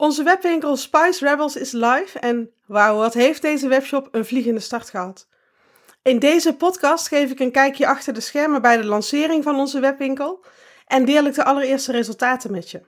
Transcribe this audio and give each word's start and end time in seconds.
Onze 0.00 0.22
webwinkel 0.22 0.76
Spice 0.76 1.28
Rebels 1.28 1.56
is 1.56 1.72
live 1.72 2.18
en 2.18 2.52
wauw, 2.66 2.96
wat 2.96 3.14
heeft 3.14 3.42
deze 3.42 3.68
webshop 3.68 4.08
een 4.10 4.24
vliegende 4.24 4.60
start 4.60 4.90
gehad. 4.90 5.28
In 6.02 6.18
deze 6.18 6.56
podcast 6.56 7.08
geef 7.08 7.30
ik 7.30 7.40
een 7.40 7.52
kijkje 7.52 7.86
achter 7.86 8.14
de 8.14 8.20
schermen 8.20 8.62
bij 8.62 8.76
de 8.76 8.84
lancering 8.84 9.42
van 9.42 9.56
onze 9.56 9.80
webwinkel 9.80 10.44
en 10.86 11.04
deel 11.04 11.24
ik 11.24 11.34
de 11.34 11.44
allereerste 11.44 11.92
resultaten 11.92 12.50
met 12.50 12.70
je. 12.70 12.82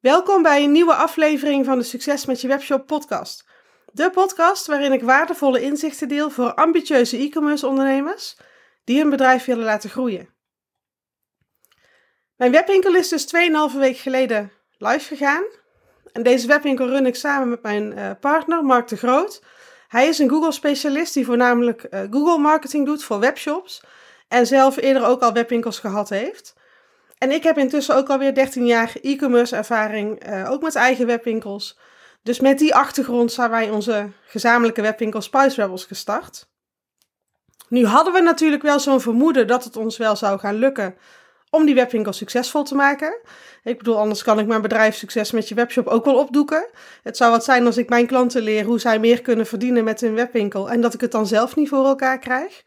Welkom 0.00 0.42
bij 0.42 0.64
een 0.64 0.72
nieuwe 0.72 0.94
aflevering 0.94 1.64
van 1.64 1.78
de 1.78 1.84
Succes 1.84 2.26
met 2.26 2.40
je 2.40 2.48
webshop 2.48 2.86
podcast. 2.86 3.48
De 3.92 4.10
podcast 4.10 4.66
waarin 4.66 4.92
ik 4.92 5.02
waardevolle 5.02 5.60
inzichten 5.60 6.08
deel 6.08 6.30
voor 6.30 6.54
ambitieuze 6.54 7.16
e-commerce 7.16 7.66
ondernemers 7.66 8.36
die 8.84 9.00
hun 9.00 9.10
bedrijf 9.10 9.44
willen 9.44 9.64
laten 9.64 9.90
groeien. 9.90 10.34
Mijn 12.36 12.52
webwinkel 12.52 12.94
is 12.94 13.08
dus 13.08 13.26
2,5 13.72 13.78
week 13.78 13.96
geleden 13.96 14.52
live 14.82 15.16
gegaan. 15.16 15.44
En 16.12 16.22
deze 16.22 16.46
webwinkel 16.46 16.88
run 16.88 17.06
ik 17.06 17.16
samen 17.16 17.48
met 17.48 17.62
mijn 17.62 17.98
uh, 17.98 18.10
partner 18.20 18.64
Mark 18.64 18.88
de 18.88 18.96
Groot. 18.96 19.42
Hij 19.88 20.08
is 20.08 20.18
een 20.18 20.28
Google-specialist 20.28 21.14
die 21.14 21.24
voornamelijk 21.24 21.86
uh, 21.90 22.00
Google-marketing 22.10 22.86
doet 22.86 23.04
voor 23.04 23.18
webshops. 23.18 23.82
En 24.28 24.46
zelf 24.46 24.76
eerder 24.76 25.06
ook 25.06 25.20
al 25.20 25.32
webwinkels 25.32 25.78
gehad 25.78 26.08
heeft. 26.08 26.54
En 27.18 27.30
ik 27.30 27.42
heb 27.42 27.58
intussen 27.58 27.96
ook 27.96 28.08
alweer 28.08 28.34
13 28.34 28.66
jaar 28.66 28.92
e-commerce 29.02 29.56
ervaring, 29.56 30.28
uh, 30.28 30.50
ook 30.50 30.62
met 30.62 30.74
eigen 30.74 31.06
webwinkels. 31.06 31.78
Dus 32.22 32.40
met 32.40 32.58
die 32.58 32.74
achtergrond 32.74 33.32
zijn 33.32 33.50
wij 33.50 33.70
onze 33.70 34.10
gezamenlijke 34.26 34.82
webwinkel 34.82 35.20
Spice 35.20 35.62
Rebels 35.62 35.84
gestart. 35.84 36.48
Nu 37.68 37.86
hadden 37.86 38.12
we 38.12 38.20
natuurlijk 38.20 38.62
wel 38.62 38.80
zo'n 38.80 39.00
vermoeden 39.00 39.46
dat 39.46 39.64
het 39.64 39.76
ons 39.76 39.96
wel 39.96 40.16
zou 40.16 40.38
gaan 40.38 40.54
lukken 40.54 40.96
om 41.54 41.66
die 41.66 41.74
webwinkel 41.74 42.12
succesvol 42.12 42.62
te 42.62 42.74
maken. 42.74 43.20
Ik 43.62 43.78
bedoel, 43.78 43.98
anders 43.98 44.22
kan 44.22 44.38
ik 44.38 44.46
mijn 44.46 44.62
bedrijf 44.62 44.94
succes 44.96 45.30
met 45.30 45.48
je 45.48 45.54
webshop 45.54 45.86
ook 45.86 46.04
wel 46.04 46.18
opdoeken. 46.18 46.70
Het 47.02 47.16
zou 47.16 47.30
wat 47.30 47.44
zijn 47.44 47.66
als 47.66 47.76
ik 47.76 47.88
mijn 47.88 48.06
klanten 48.06 48.42
leer 48.42 48.64
hoe 48.64 48.78
zij 48.78 48.98
meer 48.98 49.22
kunnen 49.22 49.46
verdienen 49.46 49.84
met 49.84 50.00
hun 50.00 50.14
webwinkel 50.14 50.70
en 50.70 50.80
dat 50.80 50.94
ik 50.94 51.00
het 51.00 51.12
dan 51.12 51.26
zelf 51.26 51.56
niet 51.56 51.68
voor 51.68 51.86
elkaar 51.86 52.18
krijg. 52.18 52.62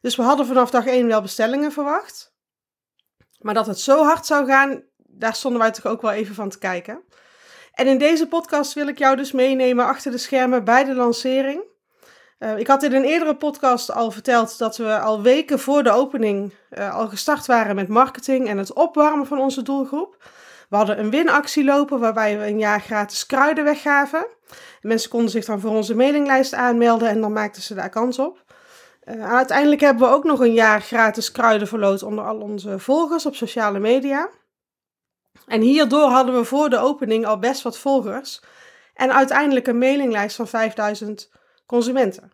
Dus 0.00 0.16
we 0.16 0.22
hadden 0.22 0.46
vanaf 0.46 0.70
dag 0.70 0.86
1 0.86 1.06
wel 1.06 1.22
bestellingen 1.22 1.72
verwacht. 1.72 2.34
Maar 3.38 3.54
dat 3.54 3.66
het 3.66 3.80
zo 3.80 4.02
hard 4.02 4.26
zou 4.26 4.46
gaan, 4.46 4.82
daar 4.96 5.34
stonden 5.34 5.60
wij 5.60 5.70
toch 5.70 5.86
ook 5.86 6.02
wel 6.02 6.12
even 6.12 6.34
van 6.34 6.48
te 6.48 6.58
kijken. 6.58 7.04
En 7.72 7.86
in 7.86 7.98
deze 7.98 8.28
podcast 8.28 8.72
wil 8.72 8.88
ik 8.88 8.98
jou 8.98 9.16
dus 9.16 9.32
meenemen 9.32 9.84
achter 9.84 10.10
de 10.10 10.18
schermen 10.18 10.64
bij 10.64 10.84
de 10.84 10.94
lancering. 10.94 11.69
Uh, 12.40 12.58
ik 12.58 12.66
had 12.66 12.82
in 12.82 12.92
een 12.92 13.04
eerdere 13.04 13.36
podcast 13.36 13.92
al 13.92 14.10
verteld 14.10 14.58
dat 14.58 14.76
we 14.76 14.98
al 14.98 15.22
weken 15.22 15.58
voor 15.58 15.82
de 15.82 15.90
opening 15.90 16.54
uh, 16.70 16.94
al 16.94 17.08
gestart 17.08 17.46
waren 17.46 17.74
met 17.74 17.88
marketing 17.88 18.48
en 18.48 18.58
het 18.58 18.72
opwarmen 18.72 19.26
van 19.26 19.38
onze 19.38 19.62
doelgroep. 19.62 20.16
We 20.68 20.76
hadden 20.76 20.98
een 20.98 21.10
winactie 21.10 21.64
lopen 21.64 21.98
waarbij 21.98 22.38
we 22.38 22.46
een 22.46 22.58
jaar 22.58 22.80
gratis 22.80 23.26
kruiden 23.26 23.64
weggaven. 23.64 24.26
Mensen 24.82 25.10
konden 25.10 25.30
zich 25.30 25.44
dan 25.44 25.60
voor 25.60 25.70
onze 25.70 25.94
mailinglijst 25.94 26.54
aanmelden 26.54 27.08
en 27.08 27.20
dan 27.20 27.32
maakten 27.32 27.62
ze 27.62 27.74
daar 27.74 27.88
kans 27.88 28.18
op. 28.18 28.44
Uh, 29.04 29.32
uiteindelijk 29.32 29.80
hebben 29.80 30.08
we 30.08 30.14
ook 30.14 30.24
nog 30.24 30.40
een 30.40 30.52
jaar 30.52 30.80
gratis 30.80 31.32
kruiden 31.32 31.68
verloot 31.68 32.02
onder 32.02 32.24
al 32.24 32.40
onze 32.40 32.78
volgers 32.78 33.26
op 33.26 33.34
sociale 33.34 33.78
media. 33.78 34.28
En 35.46 35.60
hierdoor 35.60 36.08
hadden 36.08 36.34
we 36.34 36.44
voor 36.44 36.70
de 36.70 36.78
opening 36.78 37.26
al 37.26 37.38
best 37.38 37.62
wat 37.62 37.78
volgers 37.78 38.42
en 38.94 39.12
uiteindelijk 39.12 39.66
een 39.66 39.78
mailinglijst 39.78 40.36
van 40.36 40.48
5000 40.48 41.30
consumenten. 41.70 42.32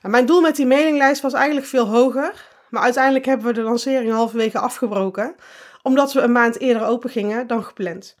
Nou, 0.00 0.14
mijn 0.14 0.26
doel 0.26 0.40
met 0.40 0.56
die 0.56 0.66
mailinglijst 0.66 1.22
was 1.22 1.32
eigenlijk 1.32 1.66
veel 1.66 1.86
hoger, 1.86 2.44
maar 2.70 2.82
uiteindelijk 2.82 3.24
hebben 3.24 3.46
we 3.46 3.52
de 3.52 3.60
lancering 3.60 4.12
halverwege 4.12 4.58
afgebroken, 4.58 5.34
omdat 5.82 6.12
we 6.12 6.20
een 6.20 6.32
maand 6.32 6.60
eerder 6.60 6.86
open 6.86 7.10
gingen 7.10 7.46
dan 7.46 7.64
gepland. 7.64 8.16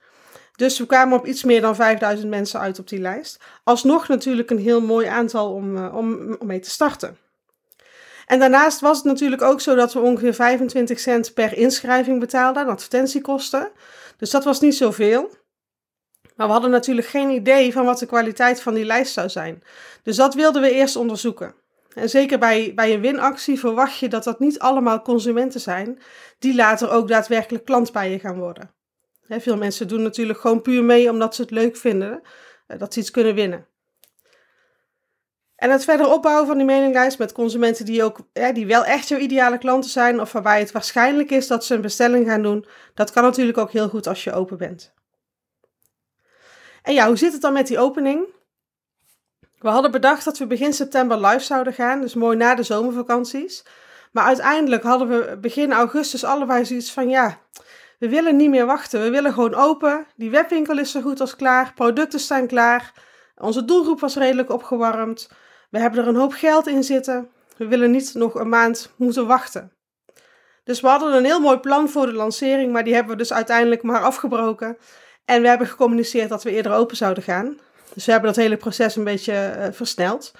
Dus 0.56 0.78
we 0.78 0.86
kwamen 0.86 1.18
op 1.18 1.26
iets 1.26 1.44
meer 1.44 1.60
dan 1.60 1.74
5000 1.74 2.30
mensen 2.30 2.60
uit 2.60 2.78
op 2.78 2.88
die 2.88 3.00
lijst. 3.00 3.40
Alsnog 3.64 4.08
natuurlijk 4.08 4.50
een 4.50 4.58
heel 4.58 4.80
mooi 4.80 5.06
aantal 5.06 5.52
om, 5.52 5.76
uh, 5.76 5.96
om, 5.96 6.36
om 6.38 6.46
mee 6.46 6.60
te 6.60 6.70
starten. 6.70 7.18
En 8.26 8.38
daarnaast 8.38 8.80
was 8.80 8.96
het 8.96 9.06
natuurlijk 9.06 9.42
ook 9.42 9.60
zo 9.60 9.74
dat 9.74 9.92
we 9.92 10.00
ongeveer 10.00 10.34
25 10.34 10.98
cent 10.98 11.34
per 11.34 11.56
inschrijving 11.56 12.20
betaalden 12.20 12.62
aan 12.62 12.68
advertentiekosten. 12.68 13.70
Dus 14.16 14.30
dat 14.30 14.44
was 14.44 14.60
niet 14.60 14.76
zoveel. 14.76 15.30
Maar 16.36 16.46
we 16.46 16.52
hadden 16.52 16.70
natuurlijk 16.70 17.06
geen 17.06 17.30
idee 17.30 17.72
van 17.72 17.84
wat 17.84 17.98
de 17.98 18.06
kwaliteit 18.06 18.62
van 18.62 18.74
die 18.74 18.84
lijst 18.84 19.12
zou 19.12 19.28
zijn. 19.28 19.62
Dus 20.02 20.16
dat 20.16 20.34
wilden 20.34 20.62
we 20.62 20.70
eerst 20.70 20.96
onderzoeken. 20.96 21.54
En 21.94 22.08
zeker 22.08 22.38
bij, 22.38 22.72
bij 22.74 22.94
een 22.94 23.00
winactie 23.00 23.58
verwacht 23.58 23.98
je 23.98 24.08
dat 24.08 24.24
dat 24.24 24.38
niet 24.38 24.58
allemaal 24.58 25.02
consumenten 25.02 25.60
zijn 25.60 25.98
die 26.38 26.54
later 26.54 26.90
ook 26.90 27.08
daadwerkelijk 27.08 27.64
klant 27.64 27.92
bij 27.92 28.10
je 28.10 28.18
gaan 28.18 28.38
worden. 28.38 28.70
veel 29.28 29.56
mensen 29.56 29.88
doen 29.88 30.02
natuurlijk 30.02 30.40
gewoon 30.40 30.62
puur 30.62 30.84
mee 30.84 31.10
omdat 31.10 31.34
ze 31.34 31.42
het 31.42 31.50
leuk 31.50 31.76
vinden 31.76 32.22
eh, 32.66 32.78
dat 32.78 32.94
ze 32.94 33.00
iets 33.00 33.10
kunnen 33.10 33.34
winnen. 33.34 33.66
En 35.56 35.70
het 35.70 35.84
verder 35.84 36.08
opbouwen 36.08 36.46
van 36.46 36.56
die 36.56 36.66
mailinglijst 36.66 37.18
met 37.18 37.32
consumenten 37.32 37.84
die, 37.84 38.02
ook, 38.02 38.18
die 38.52 38.66
wel 38.66 38.84
echt 38.84 39.08
jouw 39.08 39.18
ideale 39.18 39.58
klanten 39.58 39.90
zijn 39.90 40.20
of 40.20 40.32
waarbij 40.32 40.58
het 40.58 40.72
waarschijnlijk 40.72 41.30
is 41.30 41.46
dat 41.46 41.64
ze 41.64 41.74
een 41.74 41.80
bestelling 41.80 42.26
gaan 42.26 42.42
doen, 42.42 42.66
dat 42.94 43.10
kan 43.10 43.22
natuurlijk 43.22 43.58
ook 43.58 43.72
heel 43.72 43.88
goed 43.88 44.06
als 44.06 44.24
je 44.24 44.32
open 44.32 44.58
bent. 44.58 44.94
En 46.86 46.94
ja, 46.94 47.06
hoe 47.06 47.16
zit 47.16 47.32
het 47.32 47.40
dan 47.40 47.52
met 47.52 47.66
die 47.66 47.78
opening? 47.78 48.26
We 49.58 49.68
hadden 49.68 49.90
bedacht 49.90 50.24
dat 50.24 50.38
we 50.38 50.46
begin 50.46 50.72
september 50.72 51.26
live 51.26 51.44
zouden 51.44 51.72
gaan, 51.72 52.00
dus 52.00 52.14
mooi 52.14 52.36
na 52.36 52.54
de 52.54 52.62
zomervakanties. 52.62 53.64
Maar 54.12 54.24
uiteindelijk 54.24 54.82
hadden 54.82 55.08
we 55.08 55.36
begin 55.36 55.72
augustus 55.72 56.24
allebei 56.24 56.64
zoiets 56.64 56.92
van 56.92 57.08
ja, 57.08 57.38
we 57.98 58.08
willen 58.08 58.36
niet 58.36 58.50
meer 58.50 58.66
wachten. 58.66 59.02
We 59.02 59.10
willen 59.10 59.32
gewoon 59.32 59.54
open. 59.54 60.06
Die 60.16 60.30
webwinkel 60.30 60.78
is 60.78 60.90
zo 60.90 61.00
goed 61.00 61.20
als 61.20 61.36
klaar. 61.36 61.72
Producten 61.74 62.20
staan 62.20 62.46
klaar. 62.46 62.92
Onze 63.36 63.64
doelgroep 63.64 64.00
was 64.00 64.16
redelijk 64.16 64.50
opgewarmd. 64.50 65.30
We 65.70 65.78
hebben 65.78 66.00
er 66.00 66.08
een 66.08 66.16
hoop 66.16 66.32
geld 66.32 66.66
in 66.66 66.84
zitten. 66.84 67.30
We 67.56 67.66
willen 67.66 67.90
niet 67.90 68.14
nog 68.14 68.34
een 68.34 68.48
maand 68.48 68.92
moeten 68.96 69.26
wachten. 69.26 69.72
Dus 70.64 70.80
we 70.80 70.88
hadden 70.88 71.14
een 71.14 71.24
heel 71.24 71.40
mooi 71.40 71.58
plan 71.58 71.88
voor 71.88 72.06
de 72.06 72.12
lancering, 72.12 72.72
maar 72.72 72.84
die 72.84 72.94
hebben 72.94 73.12
we 73.12 73.18
dus 73.18 73.32
uiteindelijk 73.32 73.82
maar 73.82 74.02
afgebroken. 74.02 74.76
En 75.26 75.42
we 75.42 75.48
hebben 75.48 75.66
gecommuniceerd 75.66 76.28
dat 76.28 76.42
we 76.42 76.50
eerder 76.50 76.72
open 76.72 76.96
zouden 76.96 77.22
gaan. 77.22 77.58
Dus 77.94 78.04
we 78.04 78.12
hebben 78.12 78.32
dat 78.32 78.42
hele 78.42 78.56
proces 78.56 78.96
een 78.96 79.04
beetje 79.04 79.54
uh, 79.58 79.66
versneld. 79.72 80.32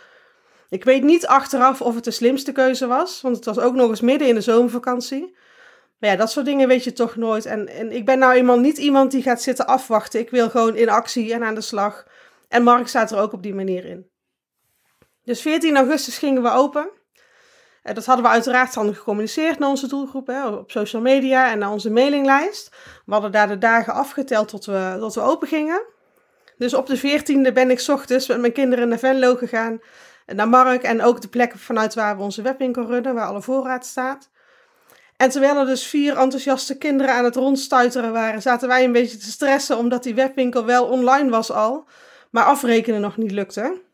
Ik 0.68 0.84
weet 0.84 1.02
niet 1.02 1.26
achteraf 1.26 1.80
of 1.80 1.94
het 1.94 2.04
de 2.04 2.10
slimste 2.10 2.52
keuze 2.52 2.86
was, 2.86 3.20
want 3.20 3.36
het 3.36 3.44
was 3.44 3.58
ook 3.58 3.74
nog 3.74 3.88
eens 3.88 4.00
midden 4.00 4.28
in 4.28 4.34
de 4.34 4.40
zomervakantie. 4.40 5.36
Maar 5.98 6.10
ja, 6.10 6.16
dat 6.16 6.30
soort 6.30 6.46
dingen 6.46 6.68
weet 6.68 6.84
je 6.84 6.92
toch 6.92 7.16
nooit. 7.16 7.46
En, 7.46 7.68
en 7.68 7.92
ik 7.92 8.04
ben 8.04 8.18
nou 8.18 8.34
eenmaal 8.34 8.58
niet 8.58 8.78
iemand 8.78 9.10
die 9.10 9.22
gaat 9.22 9.42
zitten 9.42 9.66
afwachten. 9.66 10.20
Ik 10.20 10.30
wil 10.30 10.50
gewoon 10.50 10.76
in 10.76 10.88
actie 10.88 11.32
en 11.32 11.44
aan 11.44 11.54
de 11.54 11.60
slag. 11.60 12.06
En 12.48 12.62
Mark 12.62 12.88
staat 12.88 13.10
er 13.10 13.18
ook 13.18 13.32
op 13.32 13.42
die 13.42 13.54
manier 13.54 13.84
in. 13.84 14.10
Dus 15.24 15.40
14 15.40 15.76
augustus 15.76 16.18
gingen 16.18 16.42
we 16.42 16.50
open. 16.50 16.88
En 17.86 17.94
dat 17.94 18.06
hadden 18.06 18.24
we 18.24 18.30
uiteraard 18.30 18.74
dan 18.74 18.94
gecommuniceerd 18.94 19.58
naar 19.58 19.68
onze 19.68 19.88
doelgroep, 19.88 20.26
hè, 20.26 20.46
op 20.46 20.70
social 20.70 21.02
media 21.02 21.50
en 21.50 21.58
naar 21.58 21.70
onze 21.70 21.90
mailinglijst. 21.90 22.70
We 23.04 23.12
hadden 23.12 23.32
daar 23.32 23.48
de 23.48 23.58
dagen 23.58 23.92
afgeteld 23.92 24.48
tot 24.48 24.64
we, 24.64 24.96
tot 24.98 25.14
we 25.14 25.20
open 25.20 25.48
gingen. 25.48 25.82
Dus 26.58 26.74
op 26.74 26.86
de 26.86 26.98
14e 26.98 27.52
ben 27.52 27.70
ik 27.70 27.84
ochtends 27.88 28.28
met 28.28 28.40
mijn 28.40 28.52
kinderen 28.52 28.88
naar 28.88 28.98
Venlo 28.98 29.34
gegaan. 29.34 29.80
Naar 30.26 30.48
Mark 30.48 30.82
en 30.82 31.02
ook 31.02 31.20
de 31.20 31.28
plek 31.28 31.52
vanuit 31.56 31.94
waar 31.94 32.16
we 32.16 32.22
onze 32.22 32.42
webwinkel 32.42 32.86
runnen, 32.86 33.14
waar 33.14 33.26
alle 33.26 33.42
voorraad 33.42 33.86
staat. 33.86 34.30
En 35.16 35.30
terwijl 35.30 35.56
er 35.56 35.66
dus 35.66 35.86
vier 35.86 36.16
enthousiaste 36.16 36.78
kinderen 36.78 37.14
aan 37.14 37.24
het 37.24 37.36
rondstuiteren 37.36 38.12
waren, 38.12 38.42
zaten 38.42 38.68
wij 38.68 38.84
een 38.84 38.92
beetje 38.92 39.16
te 39.16 39.30
stressen 39.30 39.78
omdat 39.78 40.02
die 40.02 40.14
webwinkel 40.14 40.64
wel 40.64 40.84
online 40.84 41.30
was 41.30 41.52
al, 41.52 41.84
maar 42.30 42.44
afrekenen 42.44 43.00
nog 43.00 43.16
niet 43.16 43.32
lukte. 43.32 43.84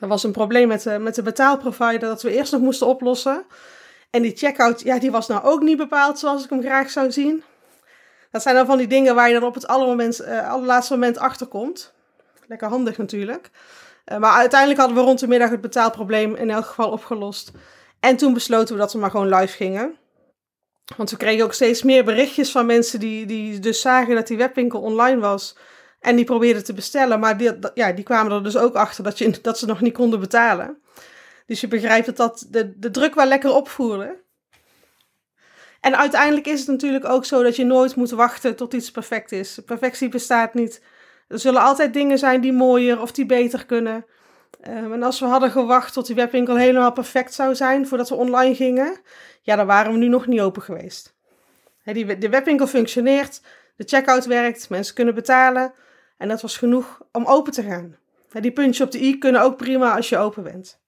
Er 0.00 0.08
was 0.08 0.24
een 0.24 0.32
probleem 0.32 0.68
met 0.68 0.82
de, 0.82 0.98
met 0.98 1.14
de 1.14 1.22
betaalprovider 1.22 2.08
dat 2.08 2.22
we 2.22 2.32
eerst 2.32 2.52
nog 2.52 2.60
moesten 2.60 2.86
oplossen. 2.86 3.44
En 4.10 4.22
die 4.22 4.36
checkout, 4.36 4.80
ja, 4.80 4.98
die 4.98 5.10
was 5.10 5.26
nou 5.26 5.44
ook 5.44 5.62
niet 5.62 5.76
bepaald 5.76 6.18
zoals 6.18 6.44
ik 6.44 6.50
hem 6.50 6.62
graag 6.62 6.90
zou 6.90 7.12
zien. 7.12 7.42
Dat 8.30 8.42
zijn 8.42 8.54
dan 8.54 8.66
van 8.66 8.78
die 8.78 8.86
dingen 8.86 9.14
waar 9.14 9.28
je 9.28 9.40
dan 9.40 9.48
op 9.48 9.54
het 9.54 9.64
uh, 10.20 10.50
allerlaatste 10.50 10.92
moment 10.92 11.18
achterkomt. 11.18 11.92
Lekker 12.46 12.68
handig 12.68 12.98
natuurlijk. 12.98 13.50
Uh, 14.06 14.18
maar 14.18 14.32
uiteindelijk 14.32 14.80
hadden 14.80 14.98
we 14.98 15.04
rond 15.04 15.18
de 15.18 15.28
middag 15.28 15.50
het 15.50 15.60
betaalprobleem 15.60 16.34
in 16.34 16.50
elk 16.50 16.64
geval 16.64 16.90
opgelost. 16.90 17.52
En 18.00 18.16
toen 18.16 18.34
besloten 18.34 18.74
we 18.74 18.80
dat 18.80 18.92
we 18.92 18.98
maar 18.98 19.10
gewoon 19.10 19.34
live 19.34 19.56
gingen. 19.56 19.96
Want 20.96 21.10
we 21.10 21.16
kregen 21.16 21.44
ook 21.44 21.52
steeds 21.52 21.82
meer 21.82 22.04
berichtjes 22.04 22.50
van 22.50 22.66
mensen 22.66 23.00
die, 23.00 23.26
die 23.26 23.58
dus 23.58 23.80
zagen 23.80 24.14
dat 24.14 24.26
die 24.26 24.36
webwinkel 24.36 24.80
online 24.80 25.20
was. 25.20 25.56
En 26.00 26.16
die 26.16 26.24
probeerden 26.24 26.64
te 26.64 26.72
bestellen, 26.72 27.20
maar 27.20 27.36
die, 27.36 27.58
ja, 27.74 27.92
die 27.92 28.04
kwamen 28.04 28.32
er 28.32 28.42
dus 28.42 28.56
ook 28.56 28.74
achter 28.74 29.04
dat, 29.04 29.18
je, 29.18 29.40
dat 29.42 29.58
ze 29.58 29.66
nog 29.66 29.80
niet 29.80 29.92
konden 29.92 30.20
betalen. 30.20 30.78
Dus 31.46 31.60
je 31.60 31.68
begrijpt 31.68 32.06
dat 32.06 32.16
dat 32.16 32.46
de, 32.50 32.78
de 32.78 32.90
druk 32.90 33.14
wel 33.14 33.26
lekker 33.26 33.54
opvoerde. 33.54 34.22
En 35.80 35.96
uiteindelijk 35.96 36.46
is 36.46 36.58
het 36.58 36.68
natuurlijk 36.68 37.04
ook 37.04 37.24
zo 37.24 37.42
dat 37.42 37.56
je 37.56 37.64
nooit 37.64 37.94
moet 37.94 38.10
wachten 38.10 38.56
tot 38.56 38.72
iets 38.72 38.90
perfect 38.90 39.32
is. 39.32 39.58
Perfectie 39.66 40.08
bestaat 40.08 40.54
niet. 40.54 40.82
Er 41.28 41.38
zullen 41.38 41.62
altijd 41.62 41.94
dingen 41.94 42.18
zijn 42.18 42.40
die 42.40 42.52
mooier 42.52 43.00
of 43.00 43.12
die 43.12 43.26
beter 43.26 43.66
kunnen. 43.66 44.04
Um, 44.68 44.92
en 44.92 45.02
als 45.02 45.20
we 45.20 45.26
hadden 45.26 45.50
gewacht 45.50 45.92
tot 45.92 46.06
die 46.06 46.14
webwinkel 46.14 46.56
helemaal 46.56 46.92
perfect 46.92 47.34
zou 47.34 47.54
zijn 47.54 47.86
voordat 47.86 48.08
we 48.08 48.14
online 48.14 48.54
gingen, 48.54 49.00
ja, 49.42 49.56
dan 49.56 49.66
waren 49.66 49.92
we 49.92 49.98
nu 49.98 50.08
nog 50.08 50.26
niet 50.26 50.40
open 50.40 50.62
geweest. 50.62 51.14
die, 51.84 52.18
de 52.18 52.28
webwinkel 52.28 52.66
functioneert, 52.66 53.40
De 53.76 53.84
checkout 53.86 54.26
werkt, 54.26 54.68
mensen 54.68 54.94
kunnen 54.94 55.14
betalen 55.14 55.72
en 56.20 56.28
dat 56.28 56.40
was 56.40 56.56
genoeg 56.56 57.00
om 57.12 57.26
open 57.26 57.52
te 57.52 57.62
gaan. 57.62 57.96
Die 58.40 58.52
puntjes 58.52 58.86
op 58.86 58.92
de 58.92 59.02
i 59.02 59.18
kunnen 59.18 59.42
ook 59.42 59.56
prima 59.56 59.96
als 59.96 60.08
je 60.08 60.18
open 60.18 60.42
bent. 60.42 60.80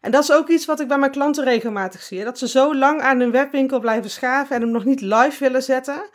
En 0.00 0.10
dat 0.10 0.22
is 0.22 0.32
ook 0.32 0.48
iets 0.48 0.64
wat 0.64 0.80
ik 0.80 0.88
bij 0.88 0.98
mijn 0.98 1.10
klanten 1.10 1.44
regelmatig 1.44 2.02
zie. 2.02 2.24
Dat 2.24 2.38
ze 2.38 2.48
zo 2.48 2.74
lang 2.74 3.00
aan 3.00 3.20
hun 3.20 3.30
webwinkel 3.30 3.80
blijven 3.80 4.10
schaven 4.10 4.56
en 4.56 4.62
hem 4.62 4.70
nog 4.70 4.84
niet 4.84 5.00
live 5.00 5.36
willen 5.38 5.62
zetten. 5.62 6.08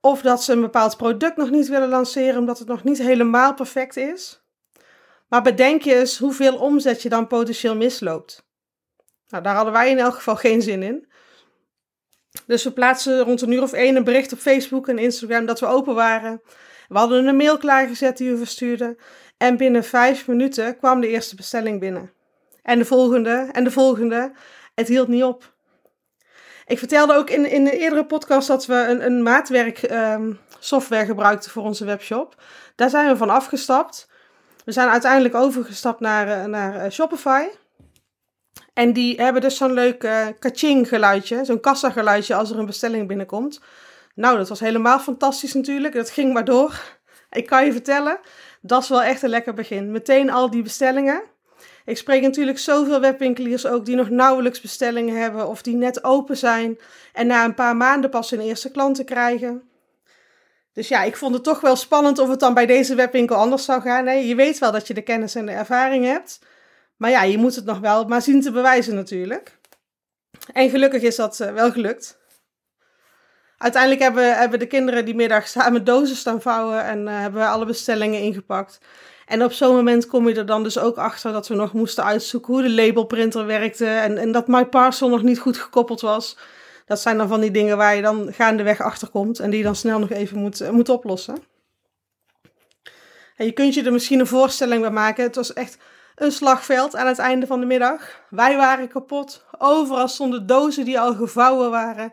Of 0.00 0.22
dat 0.22 0.42
ze 0.42 0.52
een 0.52 0.60
bepaald 0.60 0.96
product 0.96 1.36
nog 1.36 1.50
niet 1.50 1.68
willen 1.68 1.88
lanceren 1.88 2.38
omdat 2.38 2.58
het 2.58 2.68
nog 2.68 2.84
niet 2.84 2.98
helemaal 2.98 3.54
perfect 3.54 3.96
is. 3.96 4.42
Maar 5.28 5.42
bedenk 5.42 5.82
je 5.82 5.94
eens 5.94 6.18
hoeveel 6.18 6.56
omzet 6.56 7.02
je 7.02 7.08
dan 7.08 7.26
potentieel 7.26 7.76
misloopt. 7.76 8.46
Nou, 9.28 9.42
daar 9.42 9.54
hadden 9.54 9.72
wij 9.72 9.90
in 9.90 9.98
elk 9.98 10.14
geval 10.14 10.36
geen 10.36 10.62
zin 10.62 10.82
in. 10.82 11.08
Dus 12.46 12.64
we 12.64 12.72
plaatsen 12.72 13.20
rond 13.20 13.42
een 13.42 13.52
uur 13.52 13.62
of 13.62 13.72
één 13.72 13.96
een 13.96 14.04
bericht 14.04 14.32
op 14.32 14.38
Facebook 14.38 14.88
en 14.88 14.98
Instagram 14.98 15.46
dat 15.46 15.60
we 15.60 15.66
open 15.66 15.94
waren. 15.94 16.42
We 16.88 16.98
hadden 16.98 17.26
een 17.26 17.36
mail 17.36 17.58
klaargezet 17.58 18.16
die 18.16 18.30
we 18.30 18.36
verstuurden. 18.36 18.98
En 19.36 19.56
binnen 19.56 19.84
vijf 19.84 20.26
minuten 20.26 20.76
kwam 20.78 21.00
de 21.00 21.08
eerste 21.08 21.36
bestelling 21.36 21.80
binnen. 21.80 22.12
En 22.62 22.78
de 22.78 22.84
volgende 22.84 23.48
en 23.52 23.64
de 23.64 23.70
volgende. 23.70 24.32
Het 24.74 24.88
hield 24.88 25.08
niet 25.08 25.22
op. 25.22 25.52
Ik 26.66 26.78
vertelde 26.78 27.14
ook 27.14 27.30
in, 27.30 27.50
in 27.50 27.66
een 27.66 27.72
eerdere 27.72 28.06
podcast 28.06 28.48
dat 28.48 28.66
we 28.66 28.74
een, 28.74 29.04
een 29.06 29.22
maatwerk 29.22 29.82
um, 29.90 30.38
software 30.58 31.04
gebruikten 31.04 31.50
voor 31.50 31.62
onze 31.62 31.84
webshop. 31.84 32.42
Daar 32.74 32.90
zijn 32.90 33.08
we 33.08 33.16
van 33.16 33.30
afgestapt. 33.30 34.10
We 34.64 34.72
zijn 34.72 34.88
uiteindelijk 34.88 35.34
overgestapt 35.34 36.00
naar, 36.00 36.28
eh, 36.28 36.44
naar 36.44 36.74
eh, 36.74 36.90
Shopify. 36.90 37.44
En 38.72 38.92
die 38.92 39.20
hebben 39.20 39.42
dus 39.42 39.56
zo'n 39.56 39.72
leuk 39.72 40.04
uh, 40.04 40.26
kaching 40.38 40.88
geluidje, 40.88 41.44
zo'n 41.44 41.60
kassa 41.60 41.90
geluidje 41.90 42.34
als 42.34 42.50
er 42.50 42.58
een 42.58 42.66
bestelling 42.66 43.08
binnenkomt. 43.08 43.60
Nou, 44.14 44.36
dat 44.36 44.48
was 44.48 44.60
helemaal 44.60 44.98
fantastisch 44.98 45.54
natuurlijk. 45.54 45.94
Dat 45.94 46.10
ging 46.10 46.32
maar 46.32 46.44
door. 46.44 47.00
Ik 47.30 47.46
kan 47.46 47.64
je 47.64 47.72
vertellen, 47.72 48.20
dat 48.60 48.82
is 48.82 48.88
wel 48.88 49.02
echt 49.02 49.22
een 49.22 49.28
lekker 49.28 49.54
begin. 49.54 49.90
Meteen 49.90 50.30
al 50.30 50.50
die 50.50 50.62
bestellingen. 50.62 51.22
Ik 51.84 51.96
spreek 51.96 52.22
natuurlijk 52.22 52.58
zoveel 52.58 53.00
webwinkeliers 53.00 53.66
ook 53.66 53.84
die 53.84 53.96
nog 53.96 54.10
nauwelijks 54.10 54.60
bestellingen 54.60 55.20
hebben 55.20 55.48
of 55.48 55.62
die 55.62 55.76
net 55.76 56.04
open 56.04 56.36
zijn 56.36 56.78
en 57.12 57.26
na 57.26 57.44
een 57.44 57.54
paar 57.54 57.76
maanden 57.76 58.10
pas 58.10 58.30
hun 58.30 58.40
eerste 58.40 58.70
klanten 58.70 59.04
krijgen. 59.04 59.62
Dus 60.72 60.88
ja, 60.88 61.02
ik 61.02 61.16
vond 61.16 61.34
het 61.34 61.44
toch 61.44 61.60
wel 61.60 61.76
spannend 61.76 62.18
of 62.18 62.28
het 62.28 62.40
dan 62.40 62.54
bij 62.54 62.66
deze 62.66 62.94
webwinkel 62.94 63.36
anders 63.36 63.64
zou 63.64 63.80
gaan. 63.80 64.04
Nee, 64.04 64.26
je 64.26 64.34
weet 64.34 64.58
wel 64.58 64.72
dat 64.72 64.86
je 64.86 64.94
de 64.94 65.02
kennis 65.02 65.34
en 65.34 65.46
de 65.46 65.52
ervaring 65.52 66.04
hebt. 66.04 66.40
Maar 66.96 67.10
ja, 67.10 67.22
je 67.22 67.38
moet 67.38 67.54
het 67.54 67.64
nog 67.64 67.78
wel 67.78 68.04
maar 68.04 68.22
zien 68.22 68.40
te 68.40 68.52
bewijzen 68.52 68.94
natuurlijk. 68.94 69.58
En 70.52 70.70
gelukkig 70.70 71.02
is 71.02 71.16
dat 71.16 71.40
eh, 71.40 71.52
wel 71.52 71.72
gelukt. 71.72 72.20
Uiteindelijk 73.62 74.02
hebben, 74.02 74.36
hebben 74.36 74.58
de 74.58 74.66
kinderen 74.66 75.04
die 75.04 75.14
middag 75.14 75.48
samen 75.48 75.84
dozen 75.84 76.16
staan 76.16 76.40
vouwen 76.40 76.84
en 76.84 77.00
uh, 77.00 77.20
hebben 77.20 77.40
we 77.40 77.46
alle 77.46 77.64
bestellingen 77.64 78.20
ingepakt. 78.20 78.78
En 79.26 79.44
op 79.44 79.52
zo'n 79.52 79.74
moment 79.74 80.06
kom 80.06 80.28
je 80.28 80.34
er 80.34 80.46
dan 80.46 80.62
dus 80.62 80.78
ook 80.78 80.96
achter 80.96 81.32
dat 81.32 81.48
we 81.48 81.54
nog 81.54 81.72
moesten 81.72 82.04
uitzoeken 82.04 82.52
hoe 82.52 82.62
de 82.62 82.70
labelprinter 82.70 83.46
werkte 83.46 83.86
en, 83.86 84.18
en 84.18 84.32
dat 84.32 84.48
My 84.48 84.64
Parcel 84.64 85.08
nog 85.08 85.22
niet 85.22 85.38
goed 85.38 85.56
gekoppeld 85.56 86.00
was. 86.00 86.38
Dat 86.86 87.00
zijn 87.00 87.16
dan 87.16 87.28
van 87.28 87.40
die 87.40 87.50
dingen 87.50 87.76
waar 87.76 87.96
je 87.96 88.02
dan 88.02 88.32
gaandeweg 88.32 88.80
achter 88.80 89.08
komt 89.08 89.38
en 89.38 89.50
die 89.50 89.58
je 89.58 89.64
dan 89.64 89.76
snel 89.76 89.98
nog 89.98 90.10
even 90.10 90.38
moet, 90.38 90.60
eh, 90.60 90.70
moet 90.70 90.88
oplossen. 90.88 91.36
En 93.36 93.44
je 93.44 93.52
kunt 93.52 93.74
je 93.74 93.82
er 93.82 93.92
misschien 93.92 94.20
een 94.20 94.26
voorstelling 94.26 94.80
bij 94.80 94.90
maken. 94.90 95.24
Het 95.24 95.36
was 95.36 95.52
echt 95.52 95.78
een 96.14 96.32
slagveld 96.32 96.96
aan 96.96 97.06
het 97.06 97.18
einde 97.18 97.46
van 97.46 97.60
de 97.60 97.66
middag. 97.66 98.20
Wij 98.30 98.56
waren 98.56 98.88
kapot. 98.88 99.44
Overal 99.58 100.08
stonden 100.08 100.46
dozen 100.46 100.84
die 100.84 101.00
al 101.00 101.14
gevouwen 101.14 101.70
waren. 101.70 102.12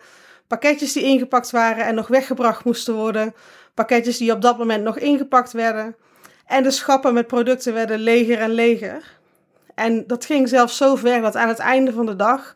Pakketjes 0.50 0.94
die 0.94 1.04
ingepakt 1.04 1.51
waren 1.51 1.86
en 1.86 1.96
nog 1.96 2.07
weggebracht 2.07 2.63
moesten 2.63 2.94
worden. 2.94 3.34
Pakketjes 3.74 4.18
die 4.18 4.31
op 4.31 4.42
dat 4.42 4.57
moment 4.57 4.84
nog 4.84 4.98
ingepakt 4.98 5.51
werden. 5.51 5.96
En 6.46 6.63
de 6.63 6.72
schappen 6.72 7.13
met 7.13 7.28
producten 7.28 7.74
werden 7.74 8.00
leger 8.00 8.40
en 8.40 8.50
leger. 8.50 9.18
En 9.75 10.07
dat 10.07 10.25
ging 10.25 10.50
zelfs 10.50 10.78
zo 10.78 10.96
ver 10.96 11.22
dat 11.22 11.36
aan 11.36 11.48
het 11.48 11.60
einde 11.60 11.94
van 11.94 12.06
de 12.06 12.16
dag, 12.16 12.56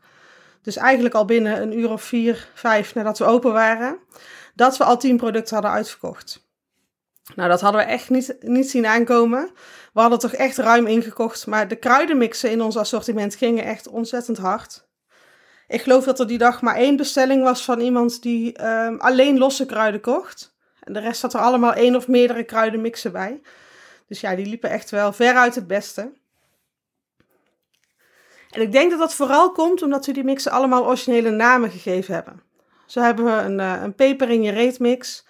dus 0.62 0.78
eigenlijk 0.78 1.16
al 1.16 1.26
binnen 1.26 1.62
een 1.62 1.80
uur 1.80 1.92
of 1.92 2.04
vier, 2.04 2.48
vijf 2.54 2.96
nadat 2.96 3.18
we 3.18 3.26
open 3.26 3.54
waren, 3.54 3.98
dat 4.56 4.78
we 4.78 4.84
al 4.84 4.98
tien 4.98 5.18
producten 5.18 5.54
hadden 5.54 5.74
uitverkocht. 5.74 6.48
Nou, 7.36 7.50
dat 7.50 7.62
hadden 7.62 7.82
we 7.82 7.88
echt 7.88 8.10
niet, 8.10 8.36
niet 8.40 8.70
zien 8.70 8.86
aankomen. 8.86 9.52
We 9.94 10.02
hadden 10.02 10.20
toch 10.20 10.34
echt 10.34 10.58
ruim 10.58 10.88
ingekocht, 10.88 11.48
maar 11.48 11.68
de 11.68 11.76
kruidenmixen 11.76 12.52
in 12.52 12.62
ons 12.62 12.78
assortiment 12.78 13.36
gingen 13.36 13.64
echt 13.64 13.88
ontzettend 13.88 14.38
hard. 14.38 14.83
Ik 15.74 15.82
geloof 15.82 16.04
dat 16.04 16.20
er 16.20 16.28
die 16.28 16.38
dag 16.38 16.62
maar 16.62 16.76
één 16.76 16.96
bestelling 16.96 17.44
was 17.44 17.64
van 17.64 17.80
iemand 17.80 18.22
die 18.22 18.66
um, 18.66 19.00
alleen 19.00 19.38
losse 19.38 19.66
kruiden 19.66 20.02
kocht. 20.02 20.56
En 20.80 20.94
de 20.94 21.00
rest 21.00 21.22
had 21.22 21.34
er 21.34 21.40
allemaal 21.40 21.74
één 21.74 21.96
of 21.96 22.08
meerdere 22.08 22.44
kruidenmixen 22.44 23.12
bij. 23.12 23.42
Dus 24.08 24.22
ja, 24.22 24.36
die 24.36 24.46
liepen 24.46 24.70
echt 24.70 24.90
wel 24.90 25.14
veruit 25.14 25.56
het 25.56 25.68
beste. 25.68 26.12
En 28.50 28.62
ik 28.62 28.72
denk 28.72 28.90
dat 28.90 29.00
dat 29.00 29.14
vooral 29.14 29.52
komt 29.52 29.82
omdat 29.82 30.06
we 30.06 30.12
die 30.12 30.24
mixen 30.24 30.52
allemaal 30.52 30.86
originele 30.86 31.30
namen 31.30 31.72
gegeven 31.72 32.14
hebben. 32.14 32.44
Zo 32.86 33.02
hebben 33.02 33.26
we 33.26 33.32
een, 33.32 33.60
uh, 33.60 33.82
een 33.84 33.96
peper 33.96 34.30
in 34.30 34.44
je 34.44 34.52
reet 34.52 34.80
mix, 34.80 35.26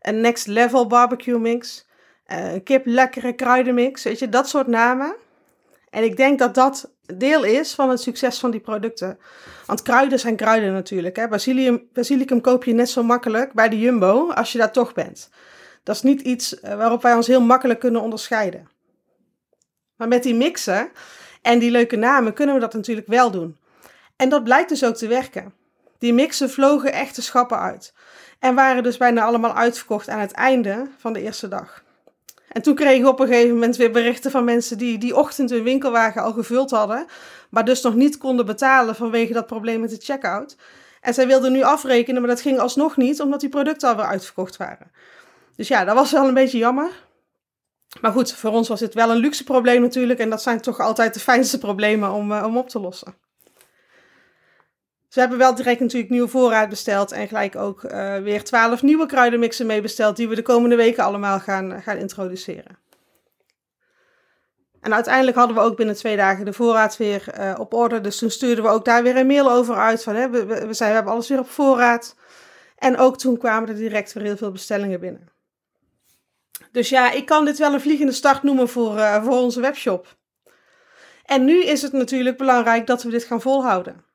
een 0.00 0.20
next 0.20 0.46
level 0.46 0.86
barbecue 0.86 1.38
mix, 1.38 1.86
uh, 2.26 2.52
een 2.52 2.62
kip 2.62 2.86
lekkere 2.86 3.32
kruidenmix, 3.32 4.02
weet 4.02 4.18
je, 4.18 4.28
dat 4.28 4.48
soort 4.48 4.66
namen. 4.66 5.16
En 5.96 6.04
ik 6.04 6.16
denk 6.16 6.38
dat 6.38 6.54
dat 6.54 6.90
deel 7.14 7.44
is 7.44 7.74
van 7.74 7.90
het 7.90 8.00
succes 8.00 8.38
van 8.38 8.50
die 8.50 8.60
producten. 8.60 9.18
Want 9.66 9.82
kruiden 9.82 10.18
zijn 10.18 10.36
kruiden 10.36 10.72
natuurlijk. 10.72 11.16
Hè? 11.16 11.28
Basilicum, 11.92 12.40
koop 12.40 12.64
je 12.64 12.72
net 12.72 12.88
zo 12.88 13.02
makkelijk 13.02 13.52
bij 13.52 13.68
de 13.68 13.78
Jumbo 13.78 14.30
als 14.30 14.52
je 14.52 14.58
daar 14.58 14.72
toch 14.72 14.94
bent. 14.94 15.30
Dat 15.82 15.96
is 15.96 16.02
niet 16.02 16.20
iets 16.20 16.60
eh, 16.60 16.76
waarop 16.76 17.02
wij 17.02 17.14
ons 17.14 17.26
heel 17.26 17.40
makkelijk 17.40 17.80
kunnen 17.80 18.00
onderscheiden. 18.00 18.68
Maar 19.96 20.08
met 20.08 20.22
die 20.22 20.34
mixen 20.34 20.90
en 21.42 21.58
die 21.58 21.70
leuke 21.70 21.96
namen 21.96 22.32
kunnen 22.32 22.54
we 22.54 22.60
dat 22.60 22.74
natuurlijk 22.74 23.06
wel 23.06 23.30
doen. 23.30 23.56
En 24.16 24.28
dat 24.28 24.44
blijkt 24.44 24.68
dus 24.68 24.84
ook 24.84 24.96
te 24.96 25.06
werken. 25.08 25.54
Die 25.98 26.12
mixen 26.12 26.50
vlogen 26.50 26.92
echt 26.92 27.16
de 27.16 27.22
schappen 27.22 27.58
uit. 27.58 27.94
En 28.38 28.54
waren 28.54 28.82
dus 28.82 28.96
bijna 28.96 29.24
allemaal 29.24 29.54
uitverkocht 29.54 30.08
aan 30.08 30.20
het 30.20 30.32
einde 30.32 30.86
van 30.98 31.12
de 31.12 31.20
eerste 31.20 31.48
dag. 31.48 31.84
En 32.56 32.62
toen 32.62 32.74
kregen 32.74 33.02
we 33.02 33.08
op 33.08 33.20
een 33.20 33.26
gegeven 33.26 33.54
moment 33.54 33.76
weer 33.76 33.90
berichten 33.90 34.30
van 34.30 34.44
mensen 34.44 34.78
die 34.78 34.98
die 34.98 35.16
ochtend 35.16 35.50
hun 35.50 35.62
winkelwagen 35.62 36.22
al 36.22 36.32
gevuld 36.32 36.70
hadden, 36.70 37.06
maar 37.50 37.64
dus 37.64 37.82
nog 37.82 37.94
niet 37.94 38.18
konden 38.18 38.46
betalen 38.46 38.94
vanwege 38.94 39.32
dat 39.32 39.46
probleem 39.46 39.80
met 39.80 39.90
de 39.90 39.96
checkout. 40.00 40.56
En 41.00 41.14
zij 41.14 41.26
wilden 41.26 41.52
nu 41.52 41.62
afrekenen, 41.62 42.20
maar 42.20 42.30
dat 42.30 42.40
ging 42.40 42.58
alsnog 42.58 42.96
niet, 42.96 43.20
omdat 43.20 43.40
die 43.40 43.48
producten 43.48 43.88
alweer 43.88 44.04
uitverkocht 44.04 44.56
waren. 44.56 44.90
Dus 45.56 45.68
ja, 45.68 45.84
dat 45.84 45.94
was 45.94 46.12
wel 46.12 46.28
een 46.28 46.34
beetje 46.34 46.58
jammer. 46.58 46.90
Maar 48.00 48.12
goed, 48.12 48.32
voor 48.32 48.50
ons 48.50 48.68
was 48.68 48.80
dit 48.80 48.94
wel 48.94 49.10
een 49.10 49.16
luxe 49.16 49.44
probleem 49.44 49.80
natuurlijk. 49.80 50.18
En 50.18 50.30
dat 50.30 50.42
zijn 50.42 50.60
toch 50.60 50.80
altijd 50.80 51.14
de 51.14 51.20
fijnste 51.20 51.58
problemen 51.58 52.10
om, 52.10 52.32
uh, 52.32 52.44
om 52.46 52.56
op 52.56 52.68
te 52.68 52.80
lossen. 52.80 53.14
Ze 55.08 55.20
hebben 55.20 55.38
wel 55.38 55.54
direct 55.54 55.80
natuurlijk 55.80 56.10
nieuwe 56.10 56.28
voorraad 56.28 56.68
besteld. 56.68 57.12
En 57.12 57.28
gelijk 57.28 57.56
ook 57.56 57.82
uh, 57.82 58.16
weer 58.16 58.44
12 58.44 58.82
nieuwe 58.82 59.06
kruidenmixen 59.06 59.66
mee 59.66 59.80
besteld. 59.80 60.16
Die 60.16 60.28
we 60.28 60.34
de 60.34 60.42
komende 60.42 60.76
weken 60.76 61.04
allemaal 61.04 61.40
gaan, 61.40 61.82
gaan 61.82 61.96
introduceren. 61.96 62.78
En 64.80 64.94
uiteindelijk 64.94 65.36
hadden 65.36 65.56
we 65.56 65.62
ook 65.62 65.76
binnen 65.76 65.94
twee 65.94 66.16
dagen 66.16 66.44
de 66.44 66.52
voorraad 66.52 66.96
weer 66.96 67.38
uh, 67.38 67.54
op 67.58 67.74
orde. 67.74 68.00
Dus 68.00 68.18
toen 68.18 68.30
stuurden 68.30 68.64
we 68.64 68.70
ook 68.70 68.84
daar 68.84 69.02
weer 69.02 69.16
een 69.16 69.26
mail 69.26 69.50
over 69.50 69.76
uit. 69.76 70.02
Van, 70.02 70.14
hè, 70.14 70.30
we, 70.30 70.46
we, 70.46 70.74
zijn, 70.74 70.88
we 70.88 70.94
hebben 70.94 71.12
alles 71.12 71.28
weer 71.28 71.38
op 71.38 71.50
voorraad. 71.50 72.16
En 72.78 72.96
ook 72.96 73.18
toen 73.18 73.38
kwamen 73.38 73.68
er 73.68 73.74
direct 73.74 74.12
weer 74.12 74.24
heel 74.24 74.36
veel 74.36 74.52
bestellingen 74.52 75.00
binnen. 75.00 75.28
Dus 76.72 76.88
ja, 76.88 77.10
ik 77.10 77.26
kan 77.26 77.44
dit 77.44 77.58
wel 77.58 77.74
een 77.74 77.80
vliegende 77.80 78.12
start 78.12 78.42
noemen 78.42 78.68
voor, 78.68 78.98
voor 79.22 79.36
onze 79.36 79.60
webshop. 79.60 80.16
En 81.24 81.44
nu 81.44 81.64
is 81.64 81.82
het 81.82 81.92
natuurlijk 81.92 82.36
belangrijk 82.36 82.86
dat 82.86 83.02
we 83.02 83.10
dit 83.10 83.24
gaan 83.24 83.40
volhouden. 83.40 84.05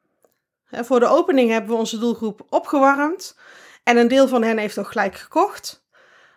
Voor 0.72 1.00
de 1.00 1.08
opening 1.08 1.52
hebben 1.52 1.70
we 1.70 1.78
onze 1.78 2.00
doelgroep 2.00 2.46
opgewarmd. 2.50 3.36
En 3.84 3.98
een 3.98 4.08
deel 4.08 4.28
van 4.28 4.44
hen 4.44 4.58
heeft 4.58 4.78
ook 4.78 4.92
gelijk 4.92 5.16
gekocht. 5.16 5.84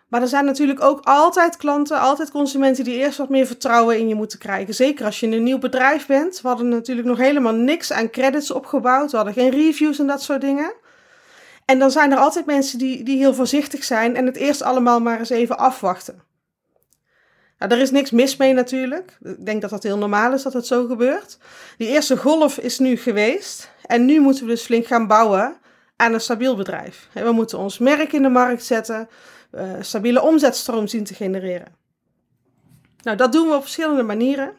Maar 0.07 0.21
er 0.21 0.27
zijn 0.27 0.45
natuurlijk 0.45 0.83
ook 0.83 0.99
altijd 1.03 1.57
klanten, 1.57 1.99
altijd 1.99 2.31
consumenten 2.31 2.83
die 2.83 2.97
eerst 2.97 3.17
wat 3.17 3.29
meer 3.29 3.45
vertrouwen 3.45 3.97
in 3.97 4.07
je 4.07 4.15
moeten 4.15 4.39
krijgen. 4.39 4.73
Zeker 4.73 5.05
als 5.05 5.19
je 5.19 5.27
een 5.27 5.43
nieuw 5.43 5.57
bedrijf 5.57 6.05
bent. 6.05 6.41
We 6.41 6.47
hadden 6.47 6.69
natuurlijk 6.69 7.07
nog 7.07 7.17
helemaal 7.17 7.53
niks 7.53 7.91
aan 7.91 8.09
credits 8.09 8.51
opgebouwd. 8.51 9.11
We 9.11 9.17
hadden 9.17 9.33
geen 9.33 9.49
reviews 9.49 9.99
en 9.99 10.07
dat 10.07 10.21
soort 10.21 10.41
dingen. 10.41 10.73
En 11.65 11.79
dan 11.79 11.91
zijn 11.91 12.11
er 12.11 12.17
altijd 12.17 12.45
mensen 12.45 12.77
die, 12.77 13.03
die 13.03 13.17
heel 13.17 13.33
voorzichtig 13.33 13.83
zijn 13.83 14.15
en 14.15 14.25
het 14.25 14.35
eerst 14.35 14.61
allemaal 14.61 14.99
maar 14.99 15.19
eens 15.19 15.29
even 15.29 15.57
afwachten. 15.57 16.21
Nou, 17.57 17.71
er 17.71 17.79
is 17.79 17.91
niks 17.91 18.11
mis 18.11 18.37
mee 18.37 18.53
natuurlijk. 18.53 19.17
Ik 19.21 19.45
denk 19.45 19.61
dat 19.61 19.69
dat 19.69 19.83
heel 19.83 19.97
normaal 19.97 20.33
is 20.33 20.43
dat 20.43 20.53
het 20.53 20.67
zo 20.67 20.85
gebeurt. 20.85 21.37
Die 21.77 21.87
eerste 21.87 22.17
golf 22.17 22.57
is 22.57 22.79
nu 22.79 22.97
geweest. 22.97 23.69
En 23.87 24.05
nu 24.05 24.19
moeten 24.19 24.43
we 24.43 24.49
dus 24.49 24.63
flink 24.63 24.85
gaan 24.85 25.07
bouwen 25.07 25.57
aan 25.95 26.13
een 26.13 26.21
stabiel 26.21 26.55
bedrijf. 26.55 27.09
We 27.13 27.31
moeten 27.31 27.57
ons 27.57 27.77
merk 27.77 28.13
in 28.13 28.21
de 28.21 28.29
markt 28.29 28.63
zetten, 28.63 29.09
uh, 29.51 29.71
stabiele 29.79 30.21
omzetstroom 30.21 30.87
zien 30.87 31.03
te 31.03 31.13
genereren. 31.13 31.75
Nou, 33.01 33.17
dat 33.17 33.31
doen 33.31 33.47
we 33.47 33.55
op 33.55 33.61
verschillende 33.61 34.03
manieren. 34.03 34.53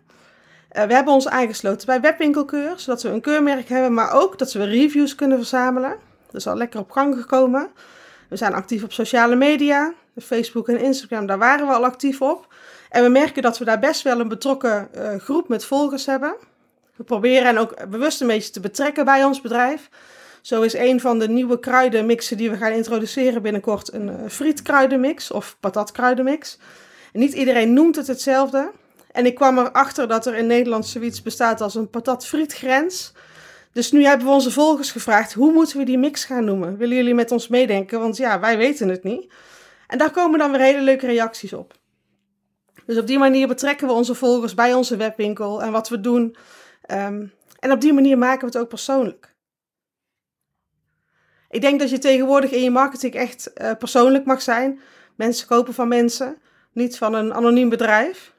Uh, 0.73 0.83
we 0.83 0.95
hebben 0.95 1.15
ons 1.15 1.29
aangesloten 1.29 1.87
bij 1.87 2.01
Webwinkelkeur, 2.01 2.73
zodat 2.77 3.03
we 3.03 3.09
een 3.09 3.21
keurmerk 3.21 3.69
hebben, 3.69 3.95
maar 3.95 4.13
ook 4.13 4.39
dat 4.39 4.53
we 4.53 4.65
reviews 4.65 5.15
kunnen 5.15 5.39
verzamelen. 5.39 5.97
Dat 6.27 6.35
is 6.35 6.47
al 6.47 6.57
lekker 6.57 6.81
op 6.81 6.91
gang 6.91 7.15
gekomen. 7.15 7.71
We 8.29 8.37
zijn 8.37 8.55
actief 8.55 8.83
op 8.83 8.93
sociale 8.93 9.37
media, 9.37 9.93
Facebook 10.23 10.69
en 10.69 10.79
Instagram, 10.79 11.27
daar 11.27 11.39
waren 11.39 11.67
we 11.67 11.73
al 11.73 11.85
actief 11.85 12.23
op. 12.23 12.55
En 12.91 13.03
we 13.03 13.09
merken 13.09 13.43
dat 13.43 13.59
we 13.59 13.65
daar 13.65 13.79
best 13.79 14.03
wel 14.03 14.21
een 14.21 14.29
betrokken 14.29 14.89
uh, 14.95 15.17
groep 15.17 15.49
met 15.49 15.65
volgers 15.65 16.07
hebben. 16.07 16.35
We 16.97 17.05
proberen 17.05 17.47
hen 17.47 17.59
ook 17.59 17.89
bewust 17.91 18.21
een 18.21 18.27
beetje 18.27 18.51
te 18.51 18.61
betrekken 18.61 19.05
bij 19.05 19.25
ons 19.25 19.41
bedrijf. 19.41 19.89
Zo 20.43 20.63
is 20.63 20.75
een 20.75 21.01
van 21.01 21.19
de 21.19 21.29
nieuwe 21.29 21.59
kruidenmixen 21.59 22.37
die 22.37 22.51
we 22.51 22.57
gaan 22.57 22.73
introduceren 22.73 23.43
binnenkort 23.43 23.93
een 23.93 24.09
uh, 24.09 24.15
frietkruidenmix 24.29 25.31
of 25.31 25.57
patatkruidenmix. 25.61 26.59
En 27.13 27.21
niet 27.21 27.33
iedereen 27.33 27.73
noemt 27.73 27.97
het 27.97 28.07
hetzelfde. 28.07 28.71
En 29.13 29.27
ik 29.27 29.35
kwam 29.35 29.59
erachter 29.59 30.09
dat 30.09 30.27
er 30.27 30.35
in 30.35 30.47
Nederland 30.47 30.87
zoiets 30.87 31.23
bestaat 31.23 31.61
als 31.61 31.75
een 31.75 31.91
patat-frietgrens. 31.91 33.13
Dus 33.73 33.93
nu 33.93 34.05
hebben 34.05 34.27
we 34.27 34.33
onze 34.33 34.51
volgers 34.51 34.91
gevraagd, 34.91 35.33
hoe 35.33 35.53
moeten 35.53 35.79
we 35.79 35.85
die 35.85 35.99
mix 35.99 36.25
gaan 36.25 36.45
noemen? 36.45 36.77
Willen 36.77 36.97
jullie 36.97 37.15
met 37.15 37.33
ons 37.33 37.49
meedenken? 37.49 38.01
Want 38.01 38.17
ja, 38.17 38.41
wij 38.41 38.57
weten 38.57 38.89
het 38.89 39.03
niet. 39.03 39.33
En 39.87 39.99
daar 39.99 40.11
komen 40.11 40.39
dan 40.39 40.51
weer 40.51 40.61
hele 40.61 40.81
leuke 40.81 41.07
reacties 41.07 41.53
op. 41.53 41.75
Dus 42.87 42.99
op 42.99 43.07
die 43.07 43.19
manier 43.19 43.49
betrekken 43.49 43.87
we 43.87 43.93
onze 43.93 44.15
volgers 44.15 44.55
bij 44.55 44.75
onze 44.75 44.97
webwinkel 44.97 45.63
en 45.63 45.73
wat 45.73 45.89
we 45.89 46.01
doen. 46.01 46.37
Um, 46.91 47.33
en 47.59 47.73
op 47.73 47.81
die 47.81 47.93
manier 47.93 48.19
maken 48.19 48.41
we 48.41 48.47
het 48.47 48.57
ook 48.57 48.69
persoonlijk. 48.69 49.35
Ik 51.49 51.61
denk 51.61 51.81
dat 51.81 51.91
je 51.91 51.99
tegenwoordig 51.99 52.51
in 52.51 52.63
je 52.63 52.71
marketing 52.71 53.15
echt 53.15 53.51
uh, 53.55 53.73
persoonlijk 53.79 54.25
mag 54.25 54.43
zijn. 54.43 54.81
Mensen 55.15 55.47
kopen 55.47 55.75
van 55.75 55.89
mensen, 55.89 56.39
niet 56.73 56.99
van 56.99 57.15
een 57.15 57.35
anoniem 57.35 57.69
bedrijf. 57.69 58.35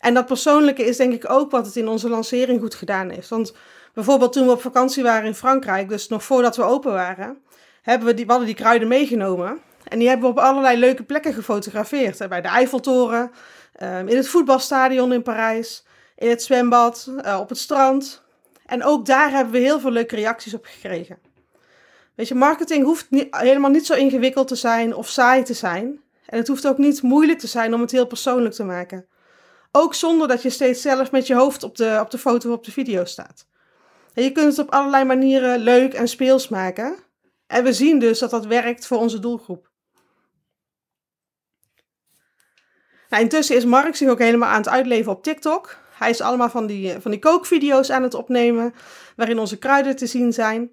En 0.00 0.14
dat 0.14 0.26
persoonlijke 0.26 0.84
is 0.84 0.96
denk 0.96 1.12
ik 1.12 1.30
ook 1.30 1.50
wat 1.50 1.66
het 1.66 1.76
in 1.76 1.88
onze 1.88 2.08
lancering 2.08 2.60
goed 2.60 2.74
gedaan 2.74 3.10
heeft. 3.10 3.28
Want 3.28 3.54
bijvoorbeeld 3.94 4.32
toen 4.32 4.46
we 4.46 4.52
op 4.52 4.60
vakantie 4.60 5.02
waren 5.02 5.26
in 5.26 5.34
Frankrijk, 5.34 5.88
dus 5.88 6.08
nog 6.08 6.24
voordat 6.24 6.56
we 6.56 6.62
open 6.62 6.92
waren, 6.92 7.38
hebben 7.82 8.08
we 8.08 8.14
die, 8.14 8.26
hadden 8.26 8.46
die 8.46 8.54
kruiden 8.54 8.88
meegenomen. 8.88 9.60
En 9.84 9.98
die 9.98 10.08
hebben 10.08 10.26
we 10.26 10.40
op 10.40 10.44
allerlei 10.44 10.78
leuke 10.78 11.02
plekken 11.02 11.34
gefotografeerd. 11.34 12.28
Bij 12.28 12.40
de 12.40 12.48
Eiffeltoren, 12.48 13.30
ehm, 13.72 14.08
in 14.08 14.16
het 14.16 14.28
voetbalstadion 14.28 15.12
in 15.12 15.22
Parijs, 15.22 15.85
in 16.16 16.28
het 16.28 16.42
zwembad, 16.42 17.12
eh, 17.22 17.38
op 17.40 17.48
het 17.48 17.58
strand. 17.58 18.24
En 18.66 18.84
ook 18.84 19.06
daar 19.06 19.30
hebben 19.30 19.52
we 19.52 19.58
heel 19.58 19.80
veel 19.80 19.90
leuke 19.90 20.16
reacties 20.16 20.54
op 20.54 20.64
gekregen. 20.64 21.18
Weet 22.14 22.28
je, 22.28 22.34
marketing 22.34 22.84
hoeft 22.84 23.06
helemaal 23.30 23.70
niet 23.70 23.86
zo 23.86 23.94
ingewikkeld 23.94 24.48
te 24.48 24.54
zijn 24.54 24.94
of 24.94 25.08
saai 25.08 25.42
te 25.42 25.54
zijn. 25.54 26.00
En 26.26 26.38
het 26.38 26.48
hoeft 26.48 26.66
ook 26.66 26.78
niet 26.78 27.02
moeilijk 27.02 27.38
te 27.38 27.46
zijn 27.46 27.74
om 27.74 27.80
het 27.80 27.90
heel 27.90 28.06
persoonlijk 28.06 28.54
te 28.54 28.64
maken. 28.64 29.06
Ook 29.72 29.94
zonder 29.94 30.28
dat 30.28 30.42
je 30.42 30.50
steeds 30.50 30.82
zelf 30.82 31.10
met 31.10 31.26
je 31.26 31.34
hoofd 31.34 31.62
op 31.62 31.76
de, 31.76 31.98
op 32.00 32.10
de 32.10 32.18
foto 32.18 32.48
of 32.48 32.56
op 32.56 32.64
de 32.64 32.72
video 32.72 33.04
staat. 33.04 33.46
En 34.14 34.22
je 34.22 34.32
kunt 34.32 34.56
het 34.56 34.66
op 34.66 34.72
allerlei 34.72 35.04
manieren 35.04 35.58
leuk 35.58 35.94
en 35.94 36.08
speels 36.08 36.48
maken. 36.48 36.96
En 37.46 37.64
we 37.64 37.72
zien 37.72 37.98
dus 37.98 38.18
dat 38.18 38.30
dat 38.30 38.46
werkt 38.46 38.86
voor 38.86 38.98
onze 38.98 39.18
doelgroep. 39.18 39.70
Nou, 43.08 43.22
intussen 43.22 43.56
is 43.56 43.64
Mark 43.64 43.96
zich 43.96 44.08
ook 44.08 44.18
helemaal 44.18 44.48
aan 44.48 44.56
het 44.56 44.68
uitleven 44.68 45.12
op 45.12 45.22
TikTok. 45.22 45.78
Hij 45.98 46.10
is 46.10 46.20
allemaal 46.20 46.50
van 46.50 46.66
die, 46.66 47.00
van 47.00 47.10
die 47.10 47.20
kookvideo's 47.20 47.90
aan 47.90 48.02
het 48.02 48.14
opnemen, 48.14 48.74
waarin 49.16 49.38
onze 49.38 49.58
kruiden 49.58 49.96
te 49.96 50.06
zien 50.06 50.32
zijn. 50.32 50.70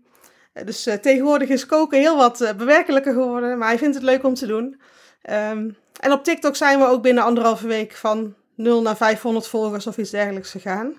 Eh, 0.54 0.66
dus 0.66 0.88
uh, 0.88 0.94
tegenwoordig 0.94 1.50
is 1.50 1.66
koken 1.66 2.00
heel 2.00 2.18
wat 2.18 2.42
uh, 2.42 2.52
bewerkelijker 2.52 3.14
geworden, 3.14 3.58
maar 3.58 3.68
hij 3.68 3.78
vindt 3.78 3.96
het 3.96 4.04
leuk 4.04 4.24
om 4.24 4.34
te 4.34 4.48
doen. 4.48 4.82
Um, 5.30 5.78
en 6.00 6.12
op 6.12 6.24
TikTok 6.24 6.56
zijn 6.56 6.80
we 6.80 6.86
ook 6.86 7.02
binnen 7.02 7.24
anderhalve 7.24 7.68
week 7.68 7.96
van 7.96 8.36
0 8.56 8.82
naar 8.82 8.98
500 8.98 9.48
volgers 9.48 9.88
of 9.88 9.98
iets 9.98 10.10
dergelijks 10.10 10.52
gegaan. 10.52 10.98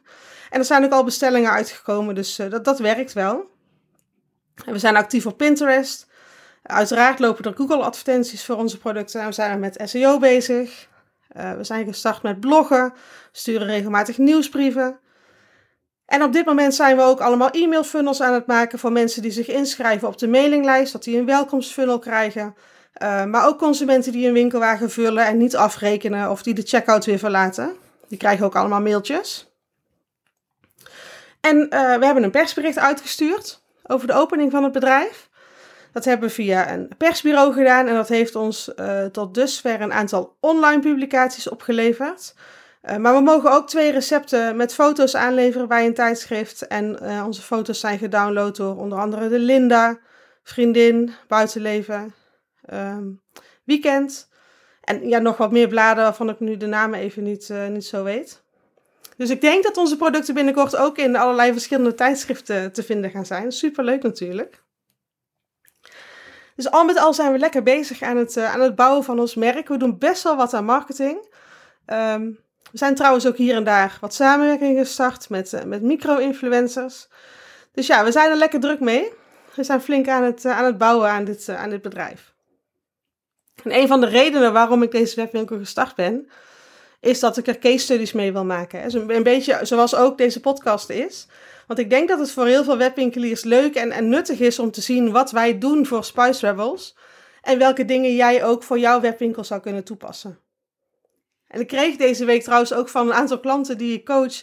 En 0.51 0.59
er 0.59 0.65
zijn 0.65 0.85
ook 0.85 0.93
al 0.93 1.05
bestellingen 1.05 1.51
uitgekomen, 1.51 2.15
dus 2.15 2.37
dat, 2.37 2.65
dat 2.65 2.79
werkt 2.79 3.13
wel. 3.13 3.51
En 4.65 4.73
we 4.73 4.79
zijn 4.79 4.97
actief 4.97 5.27
op 5.27 5.37
Pinterest. 5.37 6.07
Uiteraard 6.63 7.19
lopen 7.19 7.45
er 7.45 7.57
Google-advertenties 7.57 8.45
voor 8.45 8.57
onze 8.57 8.79
producten 8.79 9.21
en 9.21 9.27
we 9.27 9.33
zijn 9.33 9.61
met 9.61 9.81
SEO 9.85 10.19
bezig. 10.19 10.89
Uh, 11.37 11.53
we 11.53 11.65
zijn 11.65 11.87
gestart 11.87 12.23
met 12.23 12.41
bloggen, 12.41 12.93
sturen 13.33 13.67
regelmatig 13.67 14.19
nieuwsbrieven. 14.19 14.99
En 16.07 16.23
op 16.23 16.33
dit 16.33 16.47
moment 16.47 16.75
zijn 16.75 16.97
we 16.97 17.03
ook 17.03 17.21
allemaal 17.21 17.51
e-mail 17.51 17.85
funnels 17.85 18.21
aan 18.21 18.35
het 18.35 18.47
maken 18.47 18.79
voor 18.79 18.93
mensen 18.93 19.23
die 19.23 19.31
zich 19.31 19.49
inschrijven 19.49 20.09
op 20.09 20.19
de 20.19 20.29
mailinglijst, 20.29 20.93
dat 20.93 21.05
die 21.05 21.19
een 21.19 21.27
welkomstfunnel 21.27 21.99
krijgen. 21.99 22.55
Uh, 23.03 23.25
maar 23.25 23.47
ook 23.47 23.59
consumenten 23.59 24.13
die 24.13 24.27
een 24.27 24.33
winkelwagen 24.33 24.91
vullen 24.91 25.27
en 25.27 25.37
niet 25.37 25.57
afrekenen 25.57 26.31
of 26.31 26.43
die 26.43 26.55
de 26.55 26.63
checkout 26.63 27.05
weer 27.05 27.19
verlaten. 27.19 27.77
Die 28.09 28.19
krijgen 28.19 28.47
ook 28.47 28.57
allemaal 28.57 28.81
mailtjes. 28.81 29.53
En 31.41 31.57
uh, 31.57 31.69
we 31.71 32.05
hebben 32.05 32.23
een 32.23 32.31
persbericht 32.31 32.79
uitgestuurd 32.79 33.63
over 33.83 34.07
de 34.07 34.15
opening 34.15 34.51
van 34.51 34.63
het 34.63 34.73
bedrijf. 34.73 35.29
Dat 35.95 36.05
hebben 36.05 36.29
we 36.29 36.35
via 36.35 36.73
een 36.73 36.89
persbureau 36.97 37.53
gedaan 37.53 37.87
en 37.87 37.95
dat 37.95 38.09
heeft 38.09 38.35
ons 38.35 38.71
uh, 38.77 39.05
tot 39.05 39.35
dusver 39.35 39.81
een 39.81 39.93
aantal 39.93 40.37
online 40.41 40.81
publicaties 40.81 41.49
opgeleverd. 41.49 42.35
Uh, 42.83 42.97
maar 42.97 43.15
we 43.15 43.21
mogen 43.21 43.53
ook 43.53 43.69
twee 43.69 43.93
recepten 43.93 44.57
met 44.57 44.75
foto's 44.75 45.17
aanleveren 45.17 45.69
bij 45.69 45.87
een 45.87 45.95
tijdschrift. 45.95 46.67
En 46.67 46.99
uh, 47.03 47.25
onze 47.27 47.43
foto's 47.43 47.81
zijn 47.81 47.99
gedownload 47.99 48.57
door 48.57 48.77
onder 48.77 48.99
andere 48.99 49.29
de 49.29 49.39
Linda, 49.39 49.99
Vriendin, 50.43 51.13
Buitenleven, 51.29 52.15
um, 52.73 53.23
Weekend. 53.65 54.29
En 54.81 55.09
ja, 55.09 55.19
nog 55.19 55.37
wat 55.37 55.53
meer 55.53 55.69
bladen 55.69 56.05
waarvan 56.05 56.29
ik 56.29 56.41
nu 56.41 56.57
de 56.57 56.67
namen 56.67 56.99
even 56.99 57.23
niet, 57.23 57.53
niet 57.69 57.85
zo 57.87 58.05
weet. 58.05 58.43
Dus 59.17 59.31
ik 59.31 59.41
denk 59.41 59.63
dat 59.63 59.77
onze 59.77 59.97
producten 59.97 60.35
binnenkort 60.35 60.77
ook 60.77 60.99
in 60.99 61.17
allerlei 61.17 61.53
verschillende 61.53 61.95
tijdschriften 61.95 62.73
te 62.73 62.83
vinden 62.83 63.11
gaan 63.11 63.27
zijn. 63.27 63.53
Superleuk 63.53 64.03
natuurlijk. 64.03 64.64
Dus 66.57 66.71
al 66.71 66.85
met 66.85 66.99
al 66.99 67.15
zijn 67.15 67.33
we 67.33 67.39
lekker 67.39 67.63
bezig 67.63 68.03
aan 68.03 68.17
het, 68.17 68.37
uh, 68.37 68.55
aan 68.55 68.61
het 68.61 68.75
bouwen 68.75 69.05
van 69.05 69.21
ons 69.21 69.35
merk. 69.35 69.69
We 69.69 69.77
doen 69.77 69.99
best 69.99 70.23
wel 70.23 70.37
wat 70.37 70.55
aan 70.55 70.65
marketing. 70.65 71.33
Um, 71.87 72.39
we 72.71 72.79
zijn 72.79 72.95
trouwens 72.95 73.27
ook 73.27 73.37
hier 73.37 73.55
en 73.55 73.65
daar 73.65 73.99
wat 74.01 74.15
samenwerkingen 74.15 74.85
gestart 74.85 75.29
met, 75.29 75.53
uh, 75.53 75.63
met 75.63 75.83
micro-influencers. 75.83 77.09
Dus 77.73 77.87
ja, 77.87 78.05
we 78.05 78.13
zijn 78.13 78.31
er 78.31 78.37
lekker 78.37 78.61
druk 78.61 78.81
mee. 78.81 79.13
We 79.55 79.65
zijn 79.65 79.81
flink 79.81 80.09
aan 80.09 80.23
het, 80.23 80.45
uh, 80.45 80.59
aan 80.59 80.65
het 80.65 80.79
bouwen 80.79 81.11
aan 81.11 81.25
dit, 81.25 81.49
aan 81.49 81.71
dit 81.71 81.83
bedrijf. 81.83 82.35
En 83.63 83.75
een 83.75 83.89
van 83.89 84.01
de 84.01 84.07
redenen 84.07 84.53
waarom 84.53 84.83
ik 84.83 84.91
deze 84.91 85.17
webwinkel 85.17 85.59
gestart 85.59 85.95
ben, 85.95 86.29
is 87.01 87.21
dat 87.21 87.37
ik 87.37 87.47
er 87.47 87.59
case 87.59 87.79
studies 87.79 88.13
mee 88.13 88.33
wil 88.33 88.45
maken. 88.45 88.95
Een 89.11 89.23
beetje 89.23 89.59
zoals 89.63 89.95
ook 89.95 90.19
deze 90.19 90.41
podcast 90.41 90.91
is. 90.91 91.27
Want 91.67 91.79
ik 91.79 91.91
denk 91.91 92.09
dat 92.09 92.19
het 92.19 92.31
voor 92.31 92.47
heel 92.47 92.65
veel 92.65 92.77
webwinkeliers 92.77 93.45
leuk 93.45 93.75
en, 93.75 93.91
en 93.91 94.09
nuttig 94.09 94.41
is 94.41 94.59
om 94.59 94.71
te 94.71 94.81
zien 94.81 95.13
wat 95.13 95.31
wij 95.31 95.59
doen 95.59 95.87
voor 95.87 96.05
Spice 96.05 96.47
Rebels. 96.47 96.97
En 97.43 97.59
welke 97.59 97.85
dingen 97.85 98.15
jij 98.15 98.45
ook 98.45 98.63
voor 98.63 98.79
jouw 98.79 99.01
webwinkel 99.01 99.45
zou 99.45 99.61
kunnen 99.61 99.85
toepassen. 99.85 100.39
En 101.49 101.61
ik 101.61 101.67
kreeg 101.67 101.97
deze 101.97 102.25
week 102.25 102.43
trouwens 102.43 102.73
ook 102.73 102.89
van 102.89 103.07
een 103.07 103.15
aantal 103.15 103.41
klanten 103.41 103.79
die 103.79 103.93
ik 103.93 104.05
coach. 104.05 104.43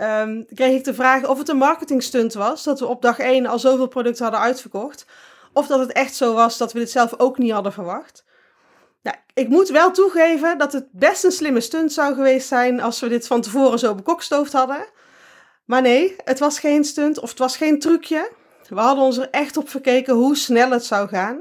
Um, 0.00 0.46
kreeg 0.54 0.78
ik 0.78 0.84
de 0.84 0.94
vraag 0.94 1.28
of 1.28 1.38
het 1.38 1.48
een 1.48 1.56
marketingstunt 1.56 2.34
was. 2.34 2.64
Dat 2.64 2.80
we 2.80 2.86
op 2.86 3.02
dag 3.02 3.18
1 3.18 3.46
al 3.46 3.58
zoveel 3.58 3.88
producten 3.88 4.22
hadden 4.22 4.42
uitverkocht. 4.42 5.06
Of 5.52 5.66
dat 5.66 5.78
het 5.78 5.92
echt 5.92 6.14
zo 6.14 6.34
was 6.34 6.58
dat 6.58 6.72
we 6.72 6.78
dit 6.78 6.90
zelf 6.90 7.18
ook 7.18 7.38
niet 7.38 7.52
hadden 7.52 7.72
verwacht. 7.72 8.24
Nou, 9.02 9.16
ik 9.34 9.48
moet 9.48 9.68
wel 9.68 9.90
toegeven 9.90 10.58
dat 10.58 10.72
het 10.72 10.86
best 10.92 11.24
een 11.24 11.32
slimme 11.32 11.60
stunt 11.60 11.92
zou 11.92 12.14
geweest 12.14 12.48
zijn 12.48 12.80
als 12.80 13.00
we 13.00 13.08
dit 13.08 13.26
van 13.26 13.40
tevoren 13.40 13.78
zo 13.78 13.94
bekokstoofd 13.94 14.52
hadden. 14.52 14.86
Maar 15.64 15.82
nee, 15.82 16.16
het 16.24 16.38
was 16.38 16.58
geen 16.58 16.84
stunt 16.84 17.20
of 17.20 17.30
het 17.30 17.38
was 17.38 17.56
geen 17.56 17.78
trucje. 17.78 18.30
We 18.68 18.80
hadden 18.80 19.04
ons 19.04 19.18
er 19.18 19.30
echt 19.30 19.56
op 19.56 19.68
verkeken 19.68 20.14
hoe 20.14 20.36
snel 20.36 20.70
het 20.70 20.84
zou 20.84 21.08
gaan. 21.08 21.40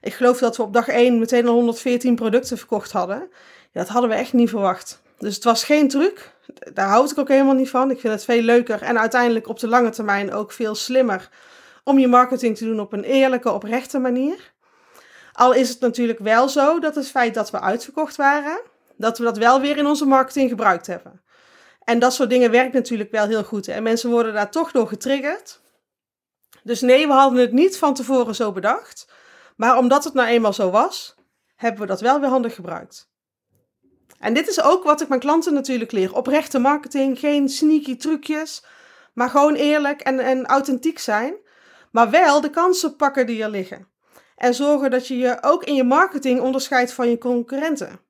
Ik 0.00 0.14
geloof 0.14 0.38
dat 0.38 0.56
we 0.56 0.62
op 0.62 0.72
dag 0.72 0.88
1 0.88 1.18
meteen 1.18 1.46
al 1.46 1.54
114 1.54 2.14
producten 2.14 2.58
verkocht 2.58 2.92
hadden. 2.92 3.30
Dat 3.72 3.88
hadden 3.88 4.10
we 4.10 4.16
echt 4.16 4.32
niet 4.32 4.48
verwacht. 4.48 5.02
Dus 5.18 5.34
het 5.34 5.44
was 5.44 5.64
geen 5.64 5.88
truc. 5.88 6.32
Daar 6.72 6.88
houd 6.88 7.10
ik 7.10 7.18
ook 7.18 7.28
helemaal 7.28 7.54
niet 7.54 7.70
van. 7.70 7.90
Ik 7.90 8.00
vind 8.00 8.12
het 8.12 8.24
veel 8.24 8.42
leuker 8.42 8.82
en 8.82 8.98
uiteindelijk 8.98 9.48
op 9.48 9.58
de 9.58 9.68
lange 9.68 9.90
termijn 9.90 10.32
ook 10.32 10.52
veel 10.52 10.74
slimmer 10.74 11.30
om 11.84 11.98
je 11.98 12.08
marketing 12.08 12.56
te 12.56 12.64
doen 12.64 12.80
op 12.80 12.92
een 12.92 13.04
eerlijke, 13.04 13.52
oprechte 13.52 13.98
manier. 13.98 14.52
Al 15.32 15.52
is 15.52 15.68
het 15.68 15.80
natuurlijk 15.80 16.18
wel 16.18 16.48
zo 16.48 16.78
dat 16.78 16.94
het 16.94 17.08
feit 17.08 17.34
dat 17.34 17.50
we 17.50 17.60
uitverkocht 17.60 18.16
waren, 18.16 18.60
dat 18.96 19.18
we 19.18 19.24
dat 19.24 19.38
wel 19.38 19.60
weer 19.60 19.76
in 19.76 19.86
onze 19.86 20.06
marketing 20.06 20.48
gebruikt 20.48 20.86
hebben. 20.86 21.22
En 21.84 21.98
dat 21.98 22.14
soort 22.14 22.30
dingen 22.30 22.50
werkt 22.50 22.72
natuurlijk 22.72 23.10
wel 23.10 23.26
heel 23.26 23.44
goed. 23.44 23.68
En 23.68 23.82
mensen 23.82 24.10
worden 24.10 24.32
daar 24.32 24.50
toch 24.50 24.72
door 24.72 24.88
getriggerd. 24.88 25.60
Dus 26.62 26.80
nee, 26.80 27.06
we 27.06 27.12
hadden 27.12 27.40
het 27.40 27.52
niet 27.52 27.78
van 27.78 27.94
tevoren 27.94 28.34
zo 28.34 28.52
bedacht. 28.52 29.12
Maar 29.56 29.78
omdat 29.78 30.04
het 30.04 30.14
nou 30.14 30.28
eenmaal 30.28 30.52
zo 30.52 30.70
was, 30.70 31.14
hebben 31.56 31.80
we 31.80 31.86
dat 31.86 32.00
wel 32.00 32.20
weer 32.20 32.28
handig 32.28 32.54
gebruikt. 32.54 33.12
En 34.18 34.34
dit 34.34 34.48
is 34.48 34.62
ook 34.62 34.84
wat 34.84 35.00
ik 35.00 35.08
mijn 35.08 35.20
klanten 35.20 35.54
natuurlijk 35.54 35.92
leer. 35.92 36.14
Oprechte 36.14 36.58
marketing, 36.58 37.18
geen 37.18 37.48
sneaky 37.48 37.96
trucjes, 37.96 38.64
maar 39.14 39.30
gewoon 39.30 39.54
eerlijk 39.54 40.00
en, 40.00 40.18
en 40.18 40.46
authentiek 40.46 40.98
zijn. 40.98 41.34
Maar 41.90 42.10
wel 42.10 42.40
de 42.40 42.50
kansen 42.50 42.96
pakken 42.96 43.26
die 43.26 43.42
er 43.42 43.50
liggen. 43.50 43.88
En 44.36 44.54
zorgen 44.54 44.90
dat 44.90 45.06
je 45.06 45.18
je 45.18 45.38
ook 45.40 45.64
in 45.64 45.74
je 45.74 45.84
marketing 45.84 46.40
onderscheidt 46.40 46.92
van 46.92 47.10
je 47.10 47.18
concurrenten. 47.18 48.00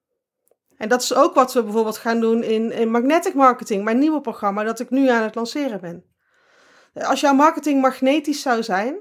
En 0.79 0.89
dat 0.89 1.03
is 1.03 1.15
ook 1.15 1.35
wat 1.35 1.53
we 1.53 1.63
bijvoorbeeld 1.63 1.99
gaan 1.99 2.21
doen 2.21 2.43
in, 2.43 2.73
in 2.73 2.91
magnetic 2.91 3.35
marketing, 3.35 3.85
mijn 3.85 3.99
nieuwe 3.99 4.21
programma 4.21 4.65
dat 4.65 4.81
ik 4.81 4.91
nu 4.91 5.09
aan 5.09 5.23
het 5.23 5.35
lanceren 5.35 5.81
ben. 5.81 6.05
Als 6.95 7.21
jouw 7.21 7.35
marketing 7.35 7.81
magnetisch 7.81 8.43
zou 8.43 8.63
zijn, 8.63 8.97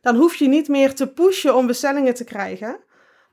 dan 0.00 0.16
hoef 0.16 0.34
je 0.34 0.48
niet 0.48 0.68
meer 0.68 0.94
te 0.94 1.12
pushen 1.12 1.54
om 1.54 1.66
bestellingen 1.66 2.14
te 2.14 2.24
krijgen, 2.24 2.80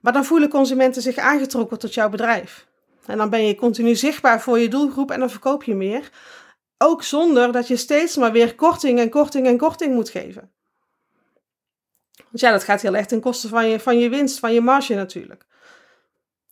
maar 0.02 0.14
dan 0.14 0.26
voelen 0.26 0.50
consumenten 0.50 1.02
zich 1.02 1.18
aangetrokken 1.18 1.80
tot 1.80 1.94
jouw 1.94 2.10
bedrijf. 2.10 2.68
En 3.06 3.18
dan 3.18 3.30
ben 3.30 3.46
je 3.46 3.56
continu 3.56 3.96
zichtbaar 3.96 4.42
voor 4.42 4.60
je 4.60 4.70
doelgroep 4.70 5.12
en 5.12 5.20
dan 5.20 5.30
verkoop 5.30 5.64
je 5.64 5.76
meer. 5.76 6.10
Ook 6.78 7.04
zonder 7.04 7.52
dat 7.52 7.68
je 7.68 7.76
steeds 7.76 8.16
maar 8.16 8.32
weer 8.32 8.56
korting 8.56 9.00
en 9.00 9.10
korting 9.10 9.48
en 9.48 9.58
korting 9.58 9.94
moet 9.94 10.10
geven. 10.10 10.52
Want 12.16 12.40
ja, 12.40 12.52
dat 12.52 12.64
gaat 12.64 12.82
heel 12.82 12.96
echt 12.96 13.10
ten 13.10 13.22
koste 13.22 13.48
van 13.48 13.70
je, 13.70 13.80
van 13.80 14.00
je 14.00 14.10
winst, 14.10 14.40
van 14.40 14.54
je 14.54 14.62
marge 14.62 14.94
natuurlijk. 14.94 15.46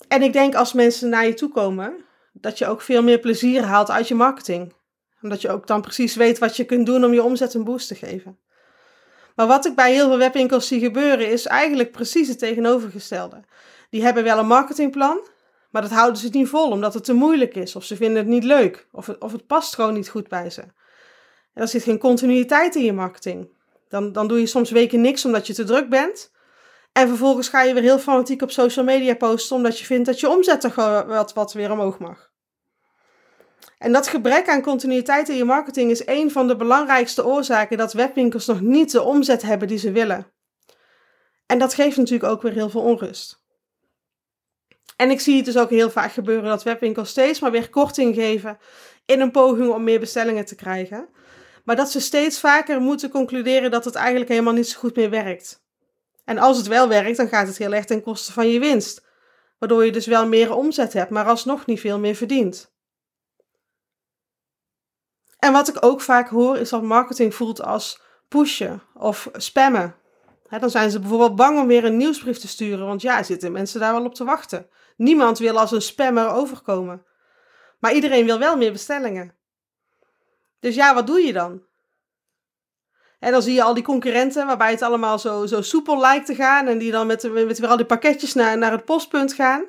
En 0.08 0.22
ik 0.22 0.34
denk 0.34 0.56
als 0.56 0.74
mensen 0.74 1.10
naar 1.10 1.26
je 1.26 1.34
toe 1.34 1.50
komen, 1.50 2.06
dat 2.34 2.58
je 2.58 2.68
ook 2.68 2.82
veel 2.82 3.04
meer 3.04 3.20
plezier 3.20 3.64
haalt 3.64 3.92
uit 3.92 4.08
je 4.08 4.16
marketing. 4.16 4.74
Omdat 5.22 5.42
je 5.42 5.50
ook 5.50 5.68
dan 5.68 5.82
precies 5.82 6.16
weet 6.16 6.40
wat 6.40 6.56
je 6.56 6.66
kunt 6.66 6.86
doen 6.86 7.06
om 7.06 7.14
je 7.14 7.24
omzet 7.24 7.54
een 7.54 7.64
boost 7.64 7.88
te 7.88 7.96
geven. 7.96 8.40
Maar 9.36 9.48
wat 9.48 9.66
ik 9.66 9.76
bij 9.76 9.94
heel 9.94 10.08
veel 10.08 10.18
webwinkels 10.18 10.68
zie 10.68 10.80
gebeuren, 10.80 11.32
is 11.32 11.46
eigenlijk 11.46 11.92
precies 11.92 12.28
het 12.28 12.40
tegenovergestelde. 12.40 13.44
Die 13.90 14.04
hebben 14.04 14.24
wel 14.24 14.38
een 14.38 14.48
marketingplan, 14.48 15.28
maar 15.72 15.82
dat 15.82 15.92
houden 15.92 16.18
ze 16.18 16.30
niet 16.32 16.48
vol 16.48 16.70
omdat 16.70 16.94
het 16.94 17.04
te 17.04 17.14
moeilijk 17.14 17.56
is. 17.56 17.76
Of 17.76 17.84
ze 17.84 17.96
vinden 17.96 18.18
het 18.18 18.28
niet 18.28 18.44
leuk. 18.44 18.88
Of 18.92 19.06
het, 19.06 19.22
of 19.22 19.32
het 19.32 19.48
past 19.48 19.76
gewoon 19.76 19.94
niet 19.94 20.10
goed 20.10 20.28
bij 20.28 20.50
ze. 20.50 20.64
Er 21.54 21.68
zit 21.68 21.84
geen 21.84 21.98
continuïteit 21.98 22.76
in 22.76 22.84
je 22.84 22.94
marketing. 22.94 23.50
Dan, 23.88 24.12
dan 24.12 24.28
doe 24.28 24.40
je 24.40 24.46
soms 24.46 24.72
weken 24.72 25.02
niks 25.02 25.26
omdat 25.26 25.48
je 25.48 25.54
te 25.54 25.64
druk 25.64 25.90
bent. 25.90 26.32
En 26.96 27.08
vervolgens 27.08 27.48
ga 27.48 27.62
je 27.62 27.74
weer 27.74 27.84
heel 27.84 28.00
fanatiek 28.00 28.42
op 28.42 28.52
social 28.52 28.86
media 28.86 29.16
posten 29.16 29.56
omdat 29.56 29.80
je 29.80 29.86
vindt 29.86 30.06
dat 30.06 30.20
je 30.20 30.30
omzet 30.30 30.62
toch 30.62 30.76
wat, 31.06 31.34
wat 31.34 31.54
weer 31.54 31.72
omhoog 31.72 32.00
mag. 32.00 32.32
En 33.78 33.92
dat 33.92 34.08
gebrek 34.08 34.50
aan 34.50 34.62
continuïteit 34.62 35.30
in 35.30 35.36
je 35.36 35.46
marketing 35.46 35.92
is 35.92 36.08
een 36.08 36.32
van 36.32 36.48
de 36.48 36.56
belangrijkste 36.56 37.26
oorzaken 37.26 37.78
dat 37.78 37.94
webwinkels 37.94 38.46
nog 38.46 38.62
niet 38.62 38.92
de 38.92 39.02
omzet 39.02 39.42
hebben 39.42 39.68
die 39.68 39.78
ze 39.78 39.92
willen. 39.92 40.32
En 41.46 41.60
dat 41.60 41.74
geeft 41.74 41.98
natuurlijk 41.98 42.32
ook 42.32 42.42
weer 42.42 42.54
heel 42.54 42.70
veel 42.70 42.82
onrust. 42.82 43.44
En 44.96 45.12
ik 45.12 45.20
zie 45.20 45.36
het 45.36 45.46
dus 45.46 45.58
ook 45.58 45.70
heel 45.70 45.90
vaak 45.90 46.12
gebeuren 46.12 46.50
dat 46.50 46.64
webwinkels 46.64 47.10
steeds 47.10 47.40
maar 47.40 47.52
weer 47.52 47.70
korting 47.70 48.16
geven 48.16 48.58
in 49.06 49.22
een 49.22 49.32
poging 49.32 49.70
om 49.70 49.84
meer 49.84 50.00
bestellingen 50.00 50.46
te 50.46 50.56
krijgen. 50.56 51.10
Maar 51.64 51.76
dat 51.76 51.92
ze 51.92 52.00
steeds 52.00 52.40
vaker 52.40 52.82
moeten 52.82 53.10
concluderen 53.10 53.72
dat 53.72 53.86
het 53.86 53.96
eigenlijk 53.96 54.30
helemaal 54.30 54.54
niet 54.54 54.70
zo 54.70 54.80
goed 54.80 54.96
meer 54.96 55.10
werkt. 55.10 55.64
En 56.26 56.38
als 56.38 56.58
het 56.58 56.68
wel 56.68 56.88
werkt, 56.88 57.18
dan 57.18 57.28
gaat 57.28 57.48
het 57.48 57.58
heel 57.58 57.74
erg 57.74 57.86
ten 57.86 58.02
koste 58.02 58.34
van 58.34 58.48
je 58.48 58.60
winst. 58.60 59.06
Waardoor 59.60 59.86
je 59.86 59.92
dus 59.92 60.06
wel 60.06 60.28
meer 60.28 60.54
omzet 60.54 60.94
hebt, 60.94 61.10
maar 61.10 61.26
alsnog 61.26 61.66
niet 61.66 61.80
veel 61.80 62.00
meer 62.00 62.16
verdient. 62.16 62.74
En 65.40 65.52
wat 65.52 65.68
ik 65.68 65.86
ook 65.86 66.02
vaak 66.02 66.30
hoor, 66.30 66.58
is 66.58 66.70
dat 66.70 66.82
marketing 66.82 67.36
voelt 67.36 67.62
als 67.62 68.02
pushen 68.28 68.82
of 68.94 69.30
spammen. 69.34 69.96
dan 70.50 70.70
zijn 70.70 70.92
ze 70.92 71.00
bijvoorbeeld 71.00 71.36
bang 71.36 71.60
om 71.60 71.68
weer 71.68 71.86
een 71.86 71.98
nieuwsbrief 71.98 72.38
te 72.38 72.48
sturen, 72.48 72.86
want 72.86 73.02
ja, 73.02 73.24
zitten 73.24 73.52
mensen 73.52 73.80
daar 73.80 73.94
wel 73.94 74.06
op 74.06 74.16
te 74.16 74.24
wachten. 74.24 74.70
Niemand 74.98 75.38
wil 75.38 75.60
als 75.60 75.72
een 75.72 75.82
spammer 75.82 76.30
overkomen. 76.30 77.06
Maar 77.80 77.94
iedereen 77.94 78.26
wil 78.26 78.40
wel 78.40 78.58
meer 78.58 78.72
bestellingen. 78.72 79.36
Dus 80.60 80.76
ja, 80.76 80.94
wat 80.94 81.08
doe 81.08 81.20
je 81.20 81.34
dan? 81.34 81.64
En 83.26 83.32
dan 83.32 83.42
zie 83.42 83.54
je 83.54 83.64
al 83.64 83.74
die 83.74 83.84
concurrenten 83.84 84.46
waarbij 84.46 84.72
het 84.72 84.82
allemaal 84.82 85.20
zo, 85.20 85.46
zo 85.46 85.62
soepel 85.62 86.00
lijkt 86.00 86.26
te 86.26 86.36
gaan 86.36 86.68
en 86.68 86.78
die 86.78 86.92
dan 86.92 87.08
met, 87.08 87.34
met 87.34 87.60
weer 87.60 87.70
al 87.70 87.78
die 87.78 87.86
pakketjes 87.86 88.34
naar, 88.34 88.58
naar 88.58 88.72
het 88.72 88.86
postpunt 88.86 89.34
gaan. 89.34 89.66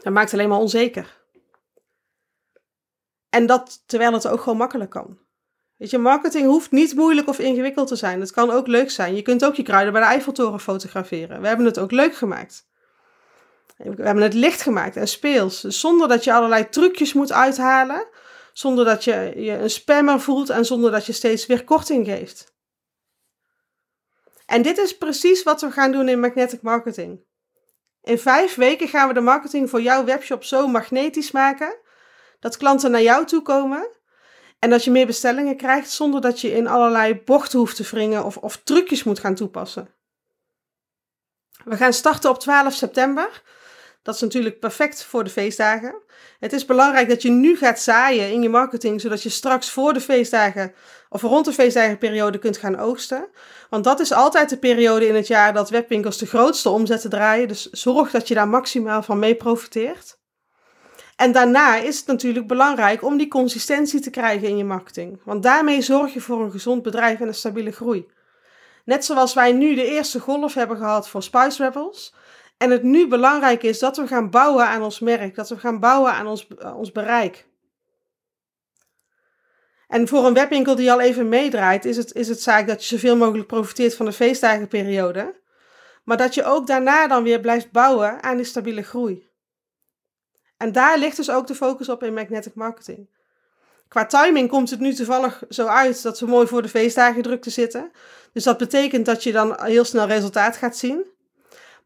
Dat 0.00 0.12
maakt 0.12 0.32
alleen 0.32 0.48
maar 0.48 0.58
onzeker. 0.58 1.18
En 3.30 3.46
dat 3.46 3.82
terwijl 3.86 4.12
het 4.12 4.28
ook 4.28 4.40
gewoon 4.40 4.58
makkelijk 4.58 4.90
kan. 4.90 5.18
Weet 5.76 5.90
je, 5.90 5.98
marketing 5.98 6.46
hoeft 6.46 6.70
niet 6.70 6.94
moeilijk 6.94 7.28
of 7.28 7.38
ingewikkeld 7.38 7.88
te 7.88 7.96
zijn. 7.96 8.20
Het 8.20 8.32
kan 8.32 8.50
ook 8.50 8.66
leuk 8.66 8.90
zijn. 8.90 9.14
Je 9.14 9.22
kunt 9.22 9.44
ook 9.44 9.54
je 9.54 9.62
kruiden 9.62 9.92
bij 9.92 10.02
de 10.02 10.08
Eiffeltoren 10.08 10.60
fotograferen. 10.60 11.40
We 11.40 11.46
hebben 11.46 11.66
het 11.66 11.78
ook 11.78 11.90
leuk 11.90 12.14
gemaakt. 12.14 12.66
We 13.76 14.02
hebben 14.02 14.22
het 14.22 14.34
licht 14.34 14.62
gemaakt 14.62 14.96
en 14.96 15.08
speels. 15.08 15.60
Zonder 15.60 16.08
dat 16.08 16.24
je 16.24 16.32
allerlei 16.32 16.68
trucjes 16.68 17.12
moet 17.12 17.32
uithalen. 17.32 18.06
Zonder 18.58 18.84
dat 18.84 19.04
je 19.04 19.32
je 19.36 19.52
een 19.52 19.70
spammer 19.70 20.20
voelt 20.20 20.50
en 20.50 20.64
zonder 20.64 20.90
dat 20.90 21.06
je 21.06 21.12
steeds 21.12 21.46
weer 21.46 21.64
korting 21.64 22.06
geeft. 22.06 22.54
En 24.46 24.62
dit 24.62 24.78
is 24.78 24.96
precies 24.96 25.42
wat 25.42 25.60
we 25.60 25.70
gaan 25.70 25.92
doen 25.92 26.08
in 26.08 26.20
Magnetic 26.20 26.62
Marketing. 26.62 27.24
In 28.02 28.18
vijf 28.18 28.54
weken 28.54 28.88
gaan 28.88 29.08
we 29.08 29.14
de 29.14 29.20
marketing 29.20 29.70
voor 29.70 29.82
jouw 29.82 30.04
webshop 30.04 30.44
zo 30.44 30.66
magnetisch 30.66 31.30
maken 31.30 31.78
dat 32.40 32.56
klanten 32.56 32.90
naar 32.90 33.02
jou 33.02 33.26
toe 33.26 33.42
komen 33.42 33.88
en 34.58 34.70
dat 34.70 34.84
je 34.84 34.90
meer 34.90 35.06
bestellingen 35.06 35.56
krijgt 35.56 35.90
zonder 35.90 36.20
dat 36.20 36.40
je 36.40 36.52
in 36.52 36.66
allerlei 36.66 37.14
bochten 37.14 37.58
hoeft 37.58 37.76
te 37.76 37.82
wringen 37.90 38.24
of, 38.24 38.36
of 38.36 38.56
trucjes 38.56 39.04
moet 39.04 39.18
gaan 39.18 39.34
toepassen. 39.34 39.94
We 41.64 41.76
gaan 41.76 41.92
starten 41.92 42.30
op 42.30 42.38
12 42.38 42.74
september. 42.74 43.42
Dat 44.02 44.14
is 44.14 44.20
natuurlijk 44.20 44.60
perfect 44.60 45.04
voor 45.04 45.24
de 45.24 45.30
feestdagen. 45.30 46.02
Het 46.38 46.52
is 46.52 46.64
belangrijk 46.64 47.08
dat 47.08 47.22
je 47.22 47.30
nu 47.30 47.56
gaat 47.56 47.80
zaaien 47.80 48.32
in 48.32 48.42
je 48.42 48.48
marketing, 48.48 49.00
zodat 49.00 49.22
je 49.22 49.28
straks 49.28 49.70
voor 49.70 49.92
de 49.92 50.00
feestdagen 50.00 50.72
of 51.08 51.22
rond 51.22 51.44
de 51.44 51.52
feestdagenperiode 51.52 52.38
kunt 52.38 52.56
gaan 52.56 52.78
oogsten. 52.78 53.28
Want 53.70 53.84
dat 53.84 54.00
is 54.00 54.12
altijd 54.12 54.48
de 54.48 54.58
periode 54.58 55.06
in 55.06 55.14
het 55.14 55.26
jaar 55.26 55.52
dat 55.52 55.70
webwinkels 55.70 56.18
de 56.18 56.26
grootste 56.26 56.70
omzetten 56.70 57.10
draaien. 57.10 57.48
Dus 57.48 57.70
zorg 57.70 58.10
dat 58.10 58.28
je 58.28 58.34
daar 58.34 58.48
maximaal 58.48 59.02
van 59.02 59.18
mee 59.18 59.34
profiteert. 59.34 60.18
En 61.16 61.32
daarna 61.32 61.76
is 61.76 61.98
het 61.98 62.06
natuurlijk 62.06 62.46
belangrijk 62.46 63.02
om 63.02 63.16
die 63.16 63.28
consistentie 63.28 64.00
te 64.00 64.10
krijgen 64.10 64.48
in 64.48 64.56
je 64.56 64.64
marketing. 64.64 65.20
Want 65.24 65.42
daarmee 65.42 65.82
zorg 65.82 66.14
je 66.14 66.20
voor 66.20 66.44
een 66.44 66.50
gezond 66.50 66.82
bedrijf 66.82 67.20
en 67.20 67.26
een 67.26 67.34
stabiele 67.34 67.72
groei. 67.72 68.06
Net 68.84 69.04
zoals 69.04 69.34
wij 69.34 69.52
nu 69.52 69.74
de 69.74 69.84
eerste 69.84 70.20
golf 70.20 70.54
hebben 70.54 70.76
gehad 70.76 71.08
voor 71.08 71.22
Spice 71.22 71.64
Rebels. 71.64 72.14
En 72.58 72.70
het 72.70 72.82
nu 72.82 73.08
belangrijk 73.08 73.62
is 73.62 73.78
dat 73.78 73.96
we 73.96 74.06
gaan 74.06 74.30
bouwen 74.30 74.66
aan 74.66 74.82
ons 74.82 75.00
merk, 75.00 75.34
dat 75.34 75.48
we 75.48 75.58
gaan 75.58 75.80
bouwen 75.80 76.12
aan 76.12 76.26
ons, 76.26 76.46
uh, 76.58 76.76
ons 76.76 76.92
bereik. 76.92 77.46
En 79.88 80.08
voor 80.08 80.26
een 80.26 80.34
webwinkel 80.34 80.74
die 80.74 80.92
al 80.92 81.00
even 81.00 81.28
meedraait, 81.28 81.84
is 81.84 81.96
het, 81.96 82.14
is 82.14 82.28
het 82.28 82.42
zaak 82.42 82.66
dat 82.66 82.84
je 82.84 82.94
zoveel 82.94 83.16
mogelijk 83.16 83.46
profiteert 83.46 83.94
van 83.94 84.06
de 84.06 84.12
feestdagenperiode. 84.12 85.40
Maar 86.04 86.16
dat 86.16 86.34
je 86.34 86.44
ook 86.44 86.66
daarna 86.66 87.06
dan 87.06 87.22
weer 87.22 87.40
blijft 87.40 87.70
bouwen 87.70 88.22
aan 88.22 88.36
die 88.36 88.44
stabiele 88.44 88.82
groei. 88.82 89.28
En 90.56 90.72
daar 90.72 90.98
ligt 90.98 91.16
dus 91.16 91.30
ook 91.30 91.46
de 91.46 91.54
focus 91.54 91.88
op 91.88 92.02
in 92.02 92.14
magnetic 92.14 92.54
marketing. 92.54 93.08
Qua 93.88 94.06
timing 94.06 94.48
komt 94.48 94.70
het 94.70 94.80
nu 94.80 94.94
toevallig 94.94 95.42
zo 95.48 95.66
uit 95.66 96.02
dat 96.02 96.20
we 96.20 96.26
mooi 96.26 96.46
voor 96.46 96.62
de 96.62 96.68
feestdagen 96.68 97.22
druk 97.22 97.42
te 97.42 97.50
zitten. 97.50 97.90
Dus 98.32 98.44
dat 98.44 98.58
betekent 98.58 99.06
dat 99.06 99.22
je 99.22 99.32
dan 99.32 99.64
heel 99.64 99.84
snel 99.84 100.06
resultaat 100.06 100.56
gaat 100.56 100.76
zien. 100.76 101.16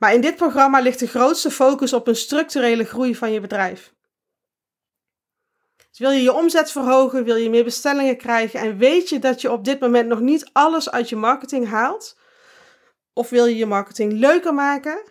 Maar 0.02 0.14
in 0.14 0.20
dit 0.20 0.36
programma 0.36 0.80
ligt 0.80 0.98
de 0.98 1.06
grootste 1.06 1.50
focus 1.50 1.92
op 1.92 2.06
een 2.06 2.16
structurele 2.16 2.84
groei 2.84 3.14
van 3.14 3.32
je 3.32 3.40
bedrijf. 3.40 3.94
Dus 5.90 5.98
wil 5.98 6.10
je 6.10 6.22
je 6.22 6.32
omzet 6.32 6.70
verhogen, 6.70 7.24
wil 7.24 7.36
je 7.36 7.50
meer 7.50 7.64
bestellingen 7.64 8.16
krijgen 8.16 8.60
en 8.60 8.78
weet 8.78 9.08
je 9.08 9.18
dat 9.18 9.40
je 9.40 9.52
op 9.52 9.64
dit 9.64 9.80
moment 9.80 10.08
nog 10.08 10.20
niet 10.20 10.50
alles 10.52 10.90
uit 10.90 11.08
je 11.08 11.16
marketing 11.16 11.68
haalt? 11.68 12.18
Of 13.12 13.30
wil 13.30 13.46
je 13.46 13.56
je 13.56 13.66
marketing 13.66 14.12
leuker 14.12 14.54
maken? 14.54 15.02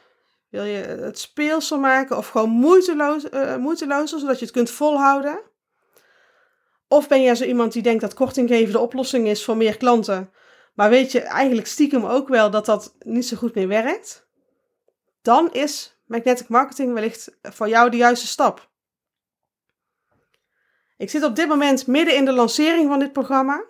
Wil 0.50 0.64
je 0.64 0.84
het 0.84 1.20
speelsel 1.20 1.80
maken 1.80 2.18
of 2.18 2.28
gewoon 2.28 2.50
moeiteloos, 2.50 3.26
uh, 3.32 3.56
moeitelozer, 3.56 4.20
zodat 4.20 4.40
je 4.40 4.46
het 4.46 4.54
kunt 4.54 4.70
volhouden? 4.70 5.40
Of 6.88 7.08
ben 7.08 7.22
jij 7.22 7.36
zo 7.36 7.44
iemand 7.44 7.74
die 7.74 7.82
denkt 7.82 8.02
dat 8.02 8.14
korting 8.14 8.50
geven 8.50 8.72
de 8.72 8.80
oplossing 8.80 9.28
is 9.28 9.44
voor 9.44 9.58
meer 9.58 9.78
klanten, 9.78 10.32
maar 10.74 10.90
weet 10.90 11.12
je 11.12 11.20
eigenlijk 11.20 11.68
stiekem 11.68 12.06
ook 12.06 12.28
wel 12.28 12.52
dat 12.52 12.66
dat 12.66 12.96
niet 13.00 13.28
zo 13.28 13.38
goed 13.38 13.56
meer 13.56 13.68
werkt? 13.68 14.30
Dan 15.22 15.52
is 15.52 15.98
magnetic 16.06 16.48
marketing 16.48 16.94
wellicht 16.94 17.32
voor 17.42 17.70
jou 17.70 17.90
de 17.90 17.98
juiste 17.98 18.28
stap. 18.28 18.70
Ik 20.98 21.10
zit 21.10 21.24
op 21.24 21.36
dit 21.36 21.48
moment 21.48 21.88
midden 21.88 22.16
in 22.16 22.26
de 22.26 22.32
lancering 22.32 22.90
van 22.90 23.00
dit 23.00 23.14
programma. 23.14 23.64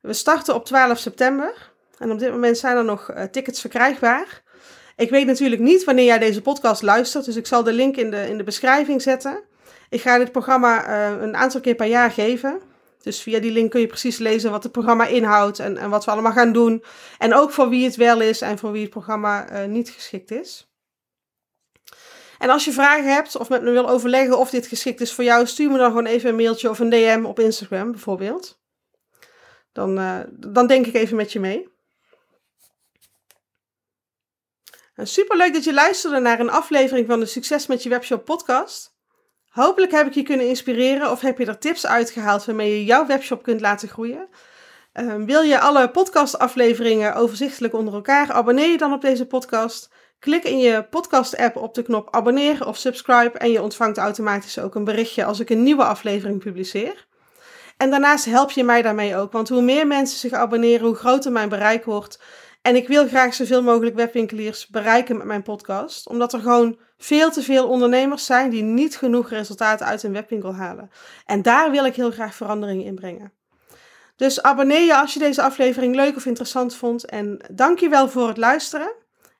We 0.00 0.12
starten 0.12 0.54
op 0.54 0.64
12 0.64 0.98
september 0.98 1.72
en 1.98 2.10
op 2.10 2.18
dit 2.18 2.30
moment 2.30 2.58
zijn 2.58 2.76
er 2.76 2.84
nog 2.84 3.10
uh, 3.10 3.22
tickets 3.22 3.60
verkrijgbaar. 3.60 4.42
Ik 4.96 5.10
weet 5.10 5.26
natuurlijk 5.26 5.62
niet 5.62 5.84
wanneer 5.84 6.04
jij 6.04 6.18
deze 6.18 6.42
podcast 6.42 6.82
luistert, 6.82 7.24
dus 7.24 7.36
ik 7.36 7.46
zal 7.46 7.62
de 7.62 7.72
link 7.72 7.96
in 7.96 8.10
de, 8.10 8.28
in 8.28 8.36
de 8.36 8.44
beschrijving 8.44 9.02
zetten. 9.02 9.44
Ik 9.88 10.00
ga 10.00 10.18
dit 10.18 10.32
programma 10.32 10.88
uh, 10.88 11.22
een 11.22 11.36
aantal 11.36 11.60
keer 11.60 11.74
per 11.74 11.86
jaar 11.86 12.10
geven. 12.10 12.60
Dus 13.02 13.22
via 13.22 13.40
die 13.40 13.52
link 13.52 13.70
kun 13.70 13.80
je 13.80 13.86
precies 13.86 14.18
lezen 14.18 14.50
wat 14.50 14.62
het 14.62 14.72
programma 14.72 15.06
inhoudt 15.06 15.58
en, 15.58 15.76
en 15.76 15.90
wat 15.90 16.04
we 16.04 16.10
allemaal 16.10 16.32
gaan 16.32 16.52
doen. 16.52 16.84
En 17.18 17.34
ook 17.34 17.50
voor 17.50 17.68
wie 17.68 17.84
het 17.84 17.96
wel 17.96 18.20
is 18.20 18.40
en 18.40 18.58
voor 18.58 18.72
wie 18.72 18.82
het 18.82 18.90
programma 18.90 19.52
uh, 19.52 19.64
niet 19.68 19.90
geschikt 19.90 20.30
is. 20.30 20.70
En 22.38 22.50
als 22.50 22.64
je 22.64 22.72
vragen 22.72 23.12
hebt 23.12 23.36
of 23.36 23.48
met 23.48 23.62
me 23.62 23.70
wil 23.70 23.88
overleggen 23.88 24.38
of 24.38 24.50
dit 24.50 24.66
geschikt 24.66 25.00
is 25.00 25.12
voor 25.12 25.24
jou, 25.24 25.46
stuur 25.46 25.70
me 25.70 25.78
dan 25.78 25.86
gewoon 25.86 26.06
even 26.06 26.28
een 26.28 26.36
mailtje 26.36 26.70
of 26.70 26.78
een 26.78 26.90
DM 26.90 27.24
op 27.24 27.38
Instagram 27.38 27.90
bijvoorbeeld. 27.90 28.60
Dan, 29.72 29.98
uh, 29.98 30.20
dan 30.30 30.66
denk 30.66 30.86
ik 30.86 30.94
even 30.94 31.16
met 31.16 31.32
je 31.32 31.40
mee. 31.40 31.74
Super 34.96 35.36
leuk 35.36 35.52
dat 35.52 35.64
je 35.64 35.74
luisterde 35.74 36.18
naar 36.18 36.40
een 36.40 36.50
aflevering 36.50 37.06
van 37.06 37.20
de 37.20 37.26
Succes 37.26 37.66
met 37.66 37.82
je 37.82 37.88
webshop 37.88 38.24
podcast. 38.24 38.94
Hopelijk 39.48 39.92
heb 39.92 40.06
ik 40.06 40.14
je 40.14 40.22
kunnen 40.22 40.48
inspireren 40.48 41.10
of 41.10 41.20
heb 41.20 41.38
je 41.38 41.46
er 41.46 41.58
tips 41.58 41.86
uitgehaald 41.86 42.44
waarmee 42.44 42.70
je 42.70 42.84
jouw 42.84 43.06
webshop 43.06 43.42
kunt 43.42 43.60
laten 43.60 43.88
groeien. 43.88 44.28
Ehm, 44.92 45.24
wil 45.24 45.42
je 45.42 45.60
alle 45.60 45.90
podcastafleveringen 45.90 47.14
overzichtelijk 47.14 47.74
onder 47.74 47.94
elkaar? 47.94 48.32
Abonneer 48.32 48.70
je 48.70 48.78
dan 48.78 48.92
op 48.92 49.00
deze 49.00 49.26
podcast. 49.26 49.90
Klik 50.18 50.44
in 50.44 50.58
je 50.58 50.86
podcast-app 50.90 51.56
op 51.56 51.74
de 51.74 51.82
knop 51.82 52.08
abonneren 52.10 52.66
of 52.66 52.76
subscribe 52.76 53.38
en 53.38 53.50
je 53.50 53.62
ontvangt 53.62 53.98
automatisch 53.98 54.58
ook 54.58 54.74
een 54.74 54.84
berichtje 54.84 55.24
als 55.24 55.40
ik 55.40 55.50
een 55.50 55.62
nieuwe 55.62 55.84
aflevering 55.84 56.38
publiceer. 56.38 57.06
En 57.76 57.90
daarnaast 57.90 58.24
help 58.24 58.50
je 58.50 58.64
mij 58.64 58.82
daarmee 58.82 59.16
ook, 59.16 59.32
want 59.32 59.48
hoe 59.48 59.62
meer 59.62 59.86
mensen 59.86 60.18
zich 60.18 60.32
abonneren, 60.32 60.86
hoe 60.86 60.94
groter 60.94 61.32
mijn 61.32 61.48
bereik 61.48 61.84
wordt. 61.84 62.20
En 62.62 62.76
ik 62.76 62.88
wil 62.88 63.08
graag 63.08 63.34
zoveel 63.34 63.62
mogelijk 63.62 63.96
webwinkeliers 63.96 64.66
bereiken 64.66 65.16
met 65.16 65.26
mijn 65.26 65.42
podcast, 65.42 66.08
omdat 66.08 66.32
er 66.32 66.40
gewoon 66.40 66.78
veel 66.98 67.30
te 67.30 67.42
veel 67.42 67.68
ondernemers 67.68 68.26
zijn 68.26 68.50
die 68.50 68.62
niet 68.62 68.96
genoeg 68.96 69.30
resultaten 69.30 69.86
uit 69.86 70.02
hun 70.02 70.12
webwinkel 70.12 70.54
halen. 70.54 70.90
En 71.24 71.42
daar 71.42 71.70
wil 71.70 71.84
ik 71.84 71.94
heel 71.94 72.10
graag 72.10 72.34
verandering 72.34 72.84
in 72.84 72.94
brengen. 72.94 73.32
Dus 74.16 74.42
abonneer 74.42 74.84
je 74.84 74.96
als 74.96 75.12
je 75.12 75.18
deze 75.18 75.42
aflevering 75.42 75.94
leuk 75.94 76.16
of 76.16 76.26
interessant 76.26 76.74
vond. 76.74 77.04
En 77.04 77.44
dank 77.52 77.78
je 77.78 77.88
wel 77.88 78.08
voor 78.08 78.28
het 78.28 78.36
luisteren. 78.36 78.92